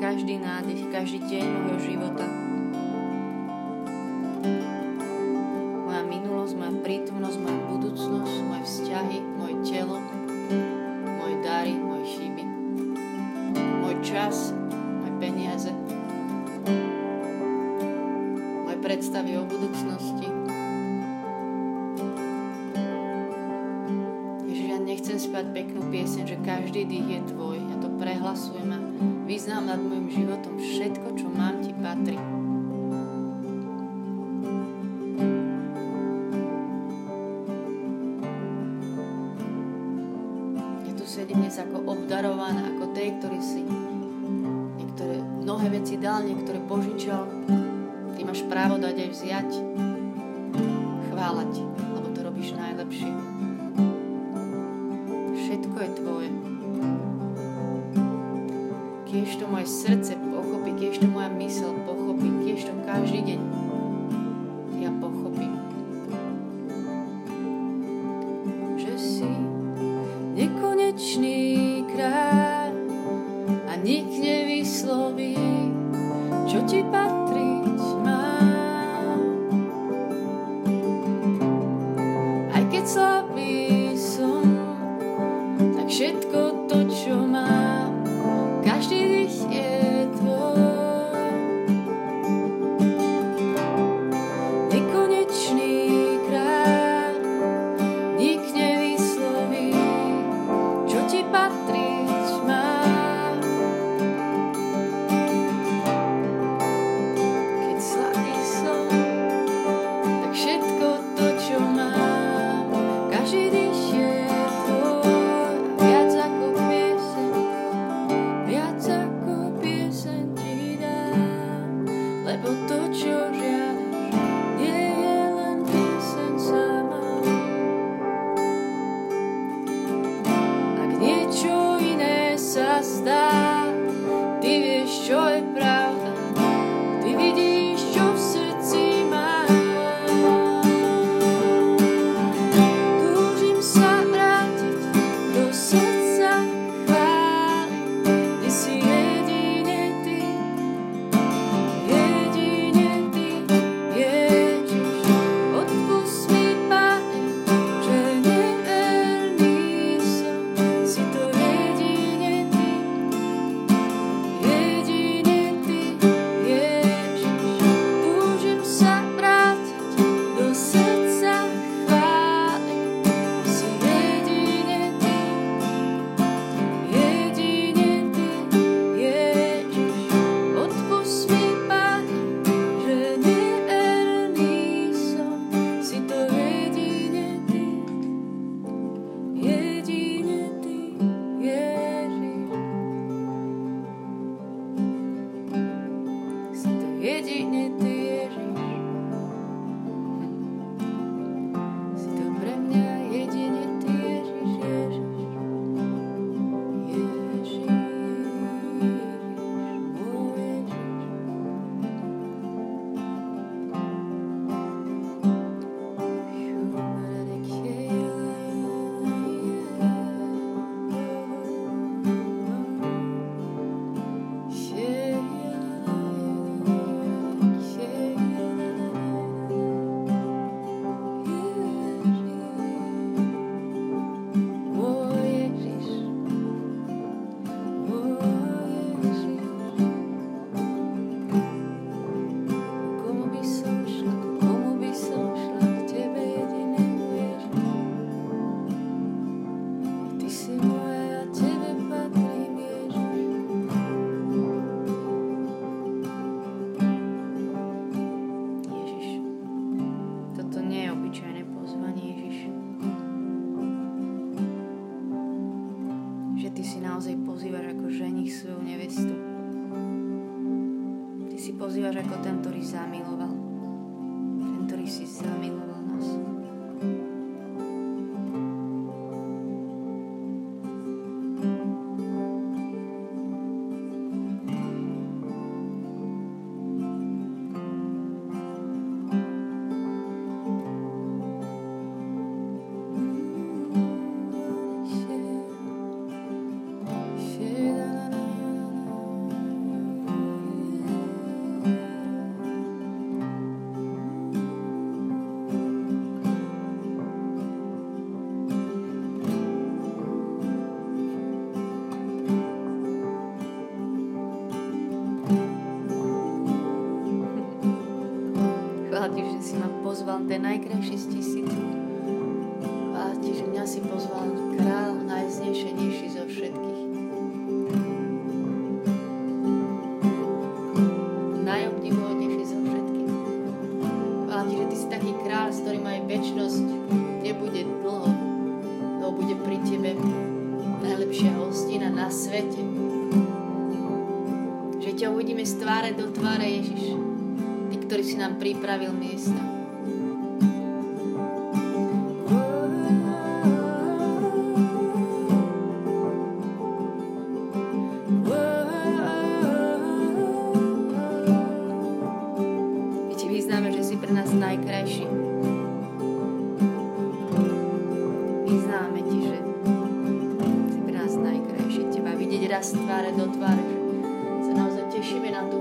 Každý 0.00 0.38
vziať. 49.18 49.50
Chvála 51.10 51.42
ti, 51.50 51.66
lebo 51.66 52.06
to 52.14 52.22
robíš 52.22 52.54
najlepšie. 52.54 53.10
Všetko 55.34 55.76
je 55.82 55.90
tvoje 55.98 56.30
kiež 59.08 59.40
to 59.40 59.48
moje 59.48 59.66
srdce 59.66 59.97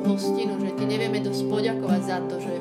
hostinu, 0.08 0.56
že 0.58 0.72
ti 0.80 0.84
nevieme 0.88 1.20
dosť 1.20 1.44
poďakovať 1.52 2.02
za 2.08 2.18
to, 2.32 2.36
že 2.40 2.54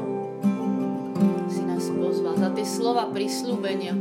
za 2.37 2.53
tie 2.53 2.67
slova 2.69 3.09
prislúbenia. 3.11 3.97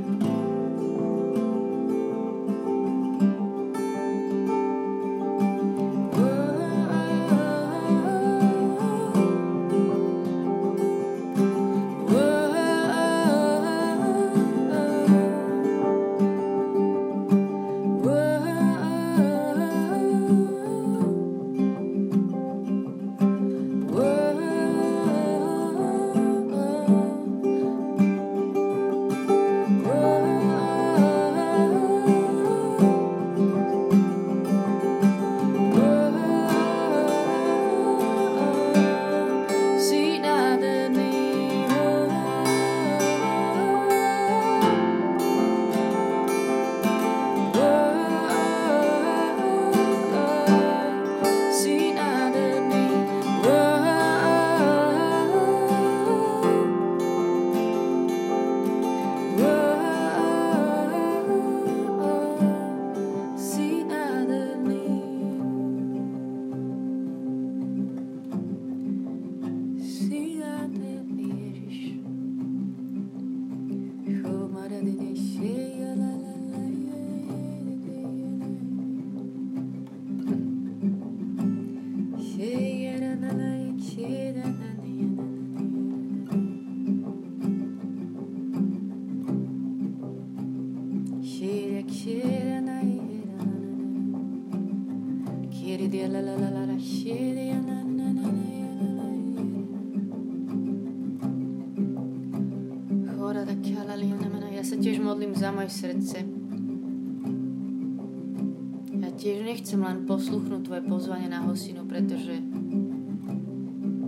Nechcem 109.66 109.82
len 109.82 110.06
posluchnúť 110.06 110.62
tvoje 110.62 110.84
pozvanie 110.86 111.26
na 111.26 111.42
hostinu, 111.42 111.90
pretože 111.90 112.38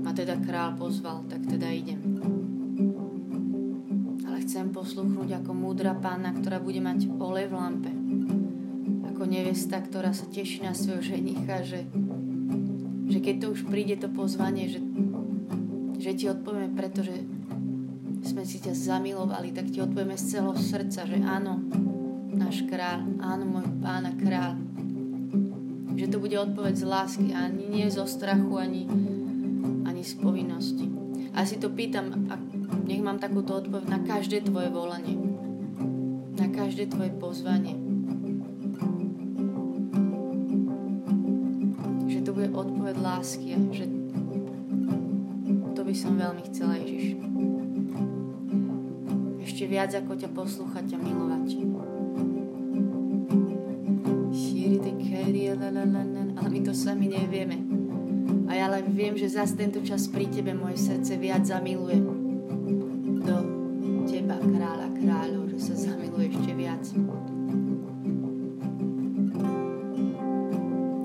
ma 0.06 0.14
teda 0.14 0.38
král 0.46 0.78
pozval, 0.78 1.26
tak 1.26 1.50
teda 1.50 1.74
idem. 1.74 1.98
Ale 4.22 4.46
chcem 4.46 4.70
posluchnúť 4.70 5.42
ako 5.42 5.58
múdra 5.58 5.98
pána, 5.98 6.38
ktorá 6.38 6.62
bude 6.62 6.78
mať 6.78 7.10
olej 7.18 7.50
v 7.50 7.58
lampe. 7.58 7.90
Ako 9.10 9.26
nevesta, 9.26 9.82
ktorá 9.82 10.14
sa 10.14 10.30
teší 10.30 10.62
na 10.62 10.78
svojho 10.78 11.02
ženicha, 11.02 11.66
že, 11.66 11.90
že 13.10 13.18
keď 13.18 13.36
to 13.42 13.58
už 13.58 13.66
príde 13.66 13.98
to 13.98 14.14
pozvanie, 14.14 14.70
že, 14.70 14.78
že 15.98 16.14
ti 16.14 16.30
odpovieme, 16.30 16.70
pretože 16.78 17.18
sme 18.30 18.46
si 18.46 18.62
ťa 18.62 18.78
zamilovali, 18.78 19.58
tak 19.58 19.74
ti 19.74 19.82
odpovieme 19.82 20.22
z 20.22 20.38
celého 20.38 20.54
srdca, 20.54 21.02
že 21.02 21.18
áno, 21.18 21.66
náš 22.30 22.62
král, 22.70 23.10
áno, 23.26 23.58
môj 23.58 23.66
pána 23.82 24.14
král. 24.22 24.67
Že 26.08 26.16
to 26.16 26.24
bude 26.24 26.40
odpoveď 26.40 26.74
z 26.80 26.86
lásky, 26.88 27.28
ani 27.36 27.68
nie 27.68 27.84
zo 27.92 28.08
strachu, 28.08 28.56
ani, 28.56 28.88
ani 29.84 30.08
z 30.08 30.16
povinnosti. 30.24 30.88
A 31.36 31.44
si 31.44 31.60
to 31.60 31.68
pýtam, 31.68 32.32
a 32.32 32.40
nech 32.88 33.04
mám 33.04 33.20
takúto 33.20 33.60
odpoveď 33.60 33.92
na 33.92 34.00
každé 34.00 34.48
tvoje 34.48 34.72
volanie, 34.72 35.20
na 36.40 36.48
každé 36.48 36.88
tvoje 36.88 37.12
pozvanie. 37.12 37.76
Že 42.08 42.20
to 42.24 42.32
bude 42.32 42.56
odpoveď 42.56 42.96
lásky 43.04 43.52
a 43.52 43.60
že 43.76 43.92
to 45.76 45.84
by 45.84 45.92
som 45.92 46.16
veľmi 46.16 46.48
chcela 46.48 46.80
Ježiš 46.80 47.20
ešte 49.58 49.74
viac 49.74 49.90
ako 49.90 50.14
ťa 50.16 50.30
poslúchať 50.38 50.86
a 50.94 50.98
milovať. 51.02 51.97
to 56.68 56.76
sami 56.76 57.08
nevieme. 57.08 57.64
A 58.52 58.60
ja 58.60 58.68
len 58.68 58.92
viem, 58.92 59.16
že 59.16 59.32
zas 59.32 59.56
tento 59.56 59.80
čas 59.88 60.12
pri 60.12 60.28
tebe 60.28 60.52
moje 60.52 60.76
srdce 60.84 61.16
viac 61.16 61.48
zamiluje. 61.48 61.96
Do 63.24 63.38
teba, 64.04 64.36
kráľa 64.36 64.92
kráľov, 65.00 65.48
že 65.56 65.60
sa 65.64 65.76
zamiluje 65.80 66.28
ešte 66.28 66.52
viac. 66.60 66.84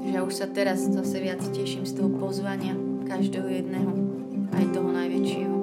Že 0.03 0.11
ja 0.11 0.21
už 0.27 0.35
sa 0.35 0.51
teraz 0.51 0.83
zase 0.83 1.23
viac 1.23 1.39
teším 1.55 1.87
z 1.87 1.95
toho 1.95 2.11
pozvania 2.11 2.75
každého 3.07 3.47
jedného, 3.47 3.95
aj 4.59 4.67
toho 4.75 4.91
najväčšieho. 4.91 5.62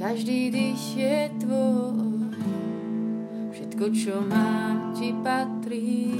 Každý 0.00 0.48
dých 0.48 0.96
je 0.96 1.28
tvoj, 1.44 2.32
všetko, 3.52 3.84
čo 3.92 4.24
mám, 4.24 4.96
ti 4.96 5.12
patrí. 5.20 6.16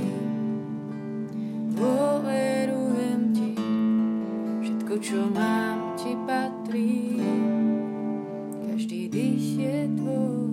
Dôverujem 1.80 3.20
ti, 3.32 3.56
všetko, 4.60 4.94
čo 5.00 5.24
mám, 5.32 5.96
ti 5.96 6.12
patrí. 6.28 7.24
Každý 8.68 9.08
dých 9.08 9.48
je 9.56 9.76
tvoj. 9.96 10.49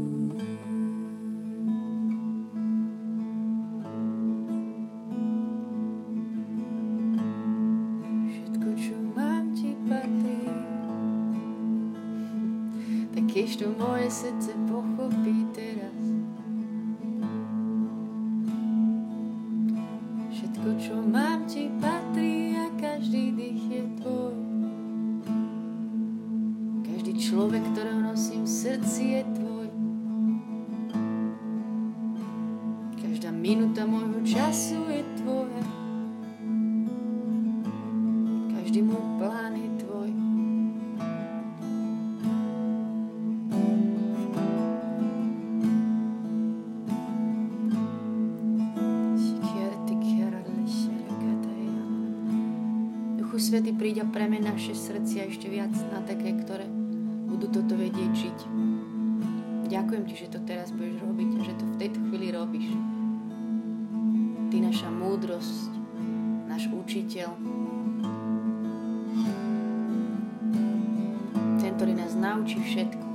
naučí 72.48 72.64
všetko. 72.64 73.08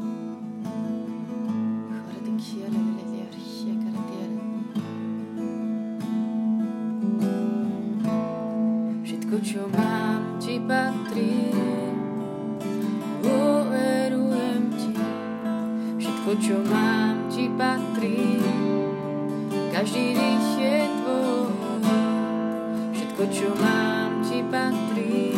Všetko, 9.02 9.36
čo 9.40 9.62
mám, 9.72 10.36
ti 10.36 10.60
patrí. 10.60 11.48
Uverujem 13.24 14.64
ti. 14.76 14.92
Všetko, 15.96 16.30
čo 16.36 16.56
mám, 16.68 17.16
ti 17.32 17.48
patrí. 17.56 18.36
Každý 19.72 20.12
dých 20.12 20.48
je 20.60 20.78
tvoj. 21.00 21.48
Všetko, 22.92 23.22
čo 23.32 23.48
mám, 23.56 24.20
ti 24.20 24.44
patrí. 24.52 25.31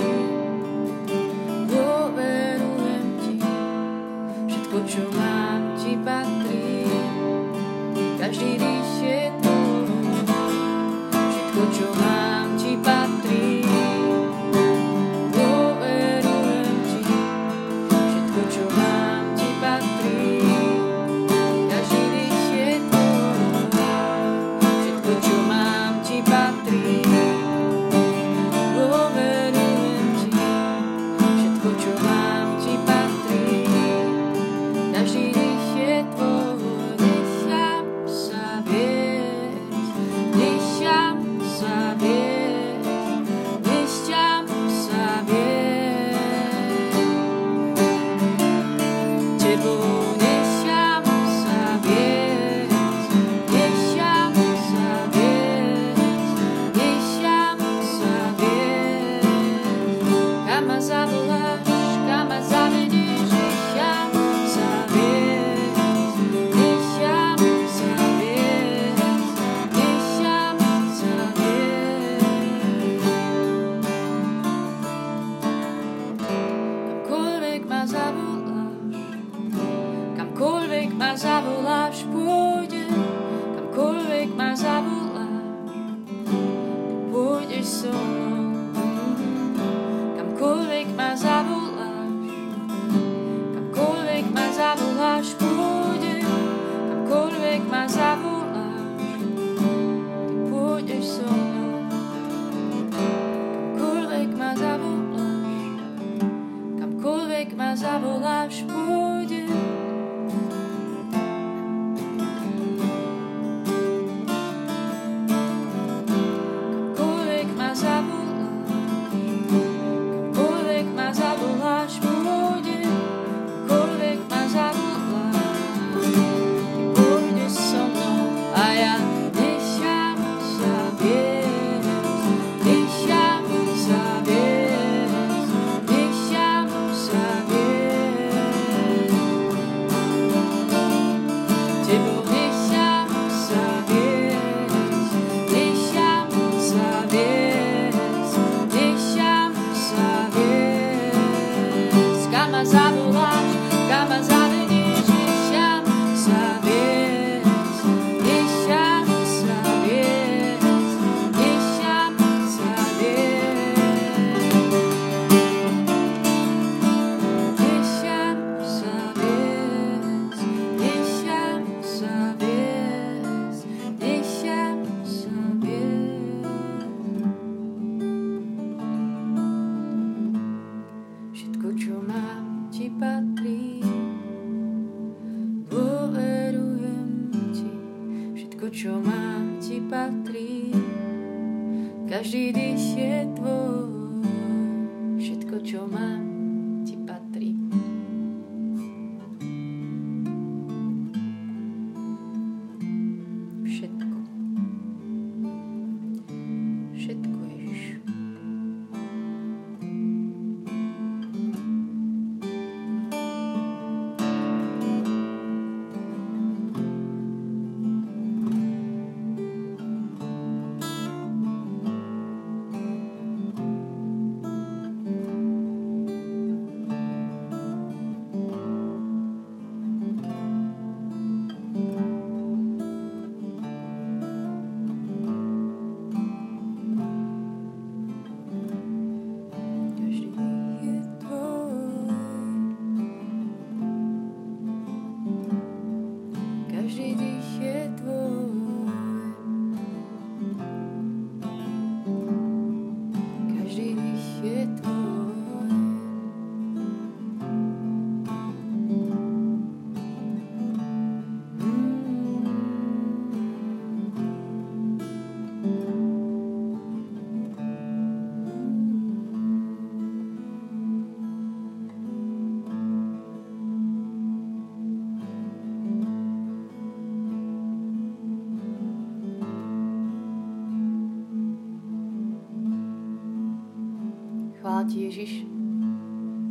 Ježiš, 285.14 285.46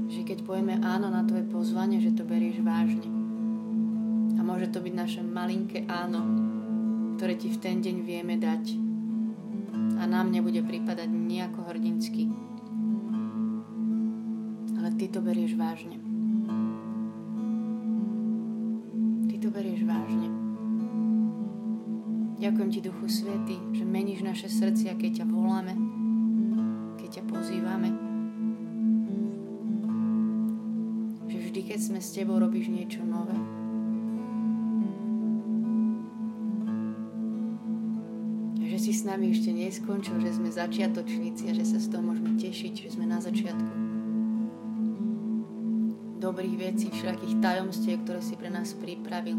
že 0.07 0.23
keď 0.23 0.47
povieme 0.47 0.79
áno 0.79 1.11
na 1.11 1.27
tvoje 1.27 1.43
pozvanie, 1.51 1.99
že 1.99 2.15
to 2.15 2.23
berieš 2.23 2.63
vážne. 2.63 3.11
A 4.39 4.39
môže 4.39 4.71
to 4.71 4.79
byť 4.79 4.93
naše 4.95 5.19
malinké 5.19 5.83
áno, 5.83 6.23
ktoré 7.19 7.35
ti 7.35 7.51
v 7.51 7.59
ten 7.59 7.83
deň 7.83 8.07
vieme 8.07 8.39
dať. 8.39 8.79
A 9.99 10.07
nám 10.07 10.31
nebude 10.31 10.63
prípadať 10.63 11.11
nejako 11.11 11.59
hrdinský. 11.67 12.31
Ale 14.79 14.95
ty 14.95 15.11
to 15.11 15.19
berieš 15.19 15.59
vážne. 15.59 15.99
Ty 19.27 19.35
to 19.43 19.51
berieš 19.51 19.83
vážne. 19.83 20.31
Ďakujem 22.39 22.69
ti, 22.71 22.79
Duchu 22.79 23.11
Svety, 23.11 23.59
že 23.75 23.83
meníš 23.83 24.23
naše 24.23 24.47
srdcia, 24.47 24.95
keď 24.95 25.19
ťa 25.19 25.25
voláme, 25.27 25.75
keď 26.95 27.19
ťa 27.19 27.23
pozývame. 27.27 28.02
Sme 31.93 32.01
s 32.01 32.17
Tebou, 32.17 32.41
robíš 32.41 32.73
niečo 32.73 33.05
nové. 33.05 33.37
Že 38.65 38.77
si 38.81 38.91
s 38.97 39.05
nami 39.05 39.29
ešte 39.29 39.53
neskončil, 39.53 40.17
že 40.17 40.41
sme 40.41 40.49
začiatočníci 40.49 41.53
a 41.53 41.53
že 41.53 41.61
sa 41.61 41.77
z 41.77 41.93
toho 41.93 42.01
môžeme 42.01 42.33
tešiť, 42.33 42.89
že 42.89 42.97
sme 42.97 43.05
na 43.05 43.21
začiatku 43.21 43.73
dobrých 46.17 46.55
vecí, 46.57 46.89
všakých 46.89 47.37
tajomstiev, 47.45 48.01
ktoré 48.09 48.25
si 48.25 48.33
pre 48.41 48.49
nás 48.49 48.73
pripravil. 48.73 49.37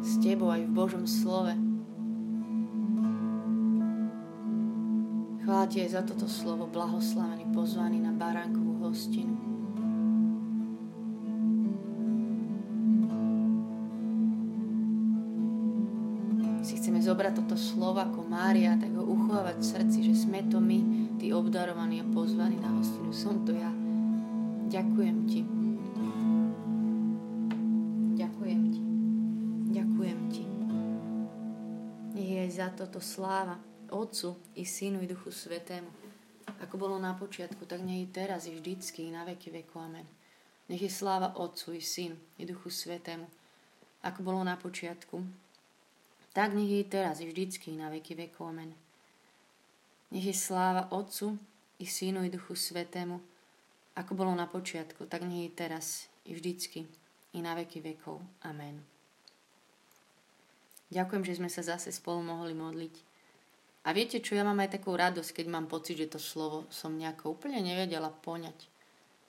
S 0.00 0.16
Tebou 0.24 0.48
aj 0.48 0.64
v 0.64 0.72
Božom 0.72 1.04
slove. 1.04 1.52
Chvála 5.44 5.68
aj 5.68 5.92
za 5.92 6.00
toto 6.08 6.24
slovo, 6.24 6.64
blahoslavený, 6.72 7.52
pozvaný 7.52 8.00
na 8.00 8.16
baránkovú 8.16 8.88
hostinu. 8.88 9.37
Si 16.68 16.76
chceme 16.76 17.00
zobrať 17.00 17.32
toto 17.32 17.56
slovo 17.56 17.96
ako 17.96 18.28
Mária, 18.28 18.76
tak 18.76 18.92
ho 18.92 19.00
uchovávať 19.00 19.56
v 19.56 19.70
srdci, 19.72 19.98
že 20.04 20.28
sme 20.28 20.44
to 20.52 20.60
my, 20.60 20.76
tí 21.16 21.32
obdarovaní 21.32 22.04
a 22.04 22.10
pozvaní 22.12 22.60
na 22.60 22.68
hostinu. 22.76 23.08
Som 23.08 23.40
to 23.48 23.56
ja. 23.56 23.72
Ďakujem 24.68 25.16
Ti. 25.24 25.40
Ďakujem 28.20 28.60
Ti. 28.68 28.82
Ďakujem 29.80 30.18
Ti. 30.28 30.44
Nech 32.20 32.30
je 32.36 32.44
za 32.52 32.68
toto 32.76 33.00
sláva 33.00 33.56
Otcu 33.88 34.36
i 34.52 34.68
Synu 34.68 35.00
i 35.00 35.08
Duchu 35.08 35.32
Svetému. 35.32 35.88
Ako 36.68 36.76
bolo 36.76 37.00
na 37.00 37.16
počiatku, 37.16 37.64
tak 37.64 37.80
nech 37.80 38.04
i 38.04 38.12
teraz 38.12 38.44
i 38.44 38.52
vždycky 38.52 39.08
i 39.08 39.14
na 39.16 39.24
veky 39.24 39.56
veku. 39.56 39.80
Amen. 39.80 40.04
Nech 40.68 40.84
je 40.84 40.92
sláva 40.92 41.32
Otcu 41.32 41.72
i 41.72 41.80
Synu 41.80 42.20
i 42.36 42.44
Duchu 42.44 42.68
Svetému. 42.68 43.24
Ako 44.04 44.20
bolo 44.20 44.44
na 44.44 44.60
počiatku, 44.60 45.47
tak 46.38 46.54
nech 46.54 46.70
je 46.70 46.86
teraz 46.86 47.18
i 47.18 47.26
vždycky 47.26 47.74
na 47.74 47.90
veky 47.90 48.14
veku. 48.14 48.46
Amen. 48.46 48.70
Nech 50.14 50.22
je 50.22 50.30
sláva 50.30 50.86
Otcu 50.94 51.34
i 51.82 51.86
Synu 51.90 52.22
i 52.22 52.30
Duchu 52.30 52.54
Svetému 52.54 53.18
ako 53.98 54.14
bolo 54.14 54.30
na 54.38 54.46
počiatku, 54.46 55.10
tak 55.10 55.26
nie 55.26 55.50
je 55.50 55.58
teraz 55.58 56.06
i 56.22 56.30
vždycky, 56.30 56.86
i 57.34 57.42
na 57.42 57.58
veky 57.58 57.82
vekov. 57.82 58.22
Amen. 58.46 58.78
Ďakujem, 60.94 61.26
že 61.26 61.36
sme 61.42 61.50
sa 61.50 61.66
zase 61.66 61.90
spolu 61.90 62.22
mohli 62.22 62.54
modliť. 62.54 62.94
A 63.82 63.90
viete 63.90 64.22
čo, 64.22 64.38
ja 64.38 64.46
mám 64.46 64.62
aj 64.62 64.78
takú 64.78 64.94
radosť, 64.94 65.42
keď 65.42 65.46
mám 65.50 65.66
pocit, 65.66 65.98
že 65.98 66.14
to 66.14 66.22
slovo 66.22 66.70
som 66.70 66.94
nejako 66.94 67.34
úplne 67.34 67.58
nevedela 67.58 68.14
poňať. 68.14 68.70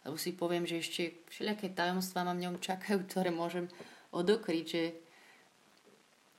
Lebo 0.06 0.22
si 0.22 0.38
poviem, 0.38 0.70
že 0.70 0.86
ešte 0.86 1.18
všelijaké 1.34 1.74
tajomstvá 1.74 2.22
ma 2.22 2.38
v 2.38 2.46
ňom 2.46 2.62
čakajú, 2.62 3.10
ktoré 3.10 3.34
môžem 3.34 3.66
odokryť, 4.14 4.66
že 4.70 4.84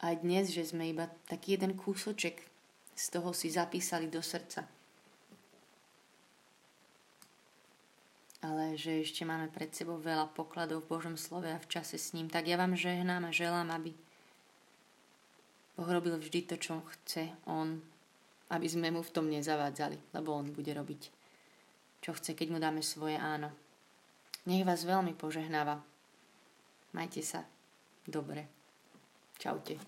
aj 0.00 0.24
dnes, 0.24 0.48
že 0.52 0.64
sme 0.64 0.88
iba 0.88 1.08
taký 1.28 1.56
jeden 1.60 1.76
kúsoček 1.76 2.40
z 2.96 3.04
toho 3.12 3.32
si 3.32 3.52
zapísali 3.52 4.08
do 4.08 4.20
srdca. 4.20 4.64
ale 8.40 8.72
že 8.72 9.04
ešte 9.04 9.28
máme 9.28 9.52
pred 9.52 9.68
sebou 9.68 10.00
veľa 10.00 10.32
pokladov 10.32 10.84
v 10.84 10.96
Božom 10.96 11.16
slove 11.20 11.44
a 11.44 11.60
v 11.60 11.68
čase 11.68 12.00
s 12.00 12.16
ním. 12.16 12.32
Tak 12.32 12.48
ja 12.48 12.56
vám 12.56 12.72
žehnám 12.72 13.28
a 13.28 13.36
želám, 13.36 13.68
aby 13.68 13.92
Boh 15.76 15.88
robil 15.88 16.16
vždy 16.16 16.48
to, 16.48 16.56
čo 16.56 16.80
chce 16.80 17.36
On, 17.44 17.76
aby 18.48 18.66
sme 18.68 18.88
mu 18.88 19.04
v 19.04 19.12
tom 19.12 19.28
nezavádzali, 19.28 20.16
lebo 20.16 20.32
On 20.32 20.48
bude 20.48 20.72
robiť, 20.72 21.02
čo 22.00 22.16
chce, 22.16 22.32
keď 22.32 22.48
mu 22.48 22.58
dáme 22.60 22.80
svoje 22.80 23.20
áno. 23.20 23.52
Nech 24.48 24.64
vás 24.64 24.88
veľmi 24.88 25.12
požehnáva. 25.20 25.84
Majte 26.96 27.20
sa 27.20 27.44
dobre. 28.08 28.59
Čaute. 29.40 29.78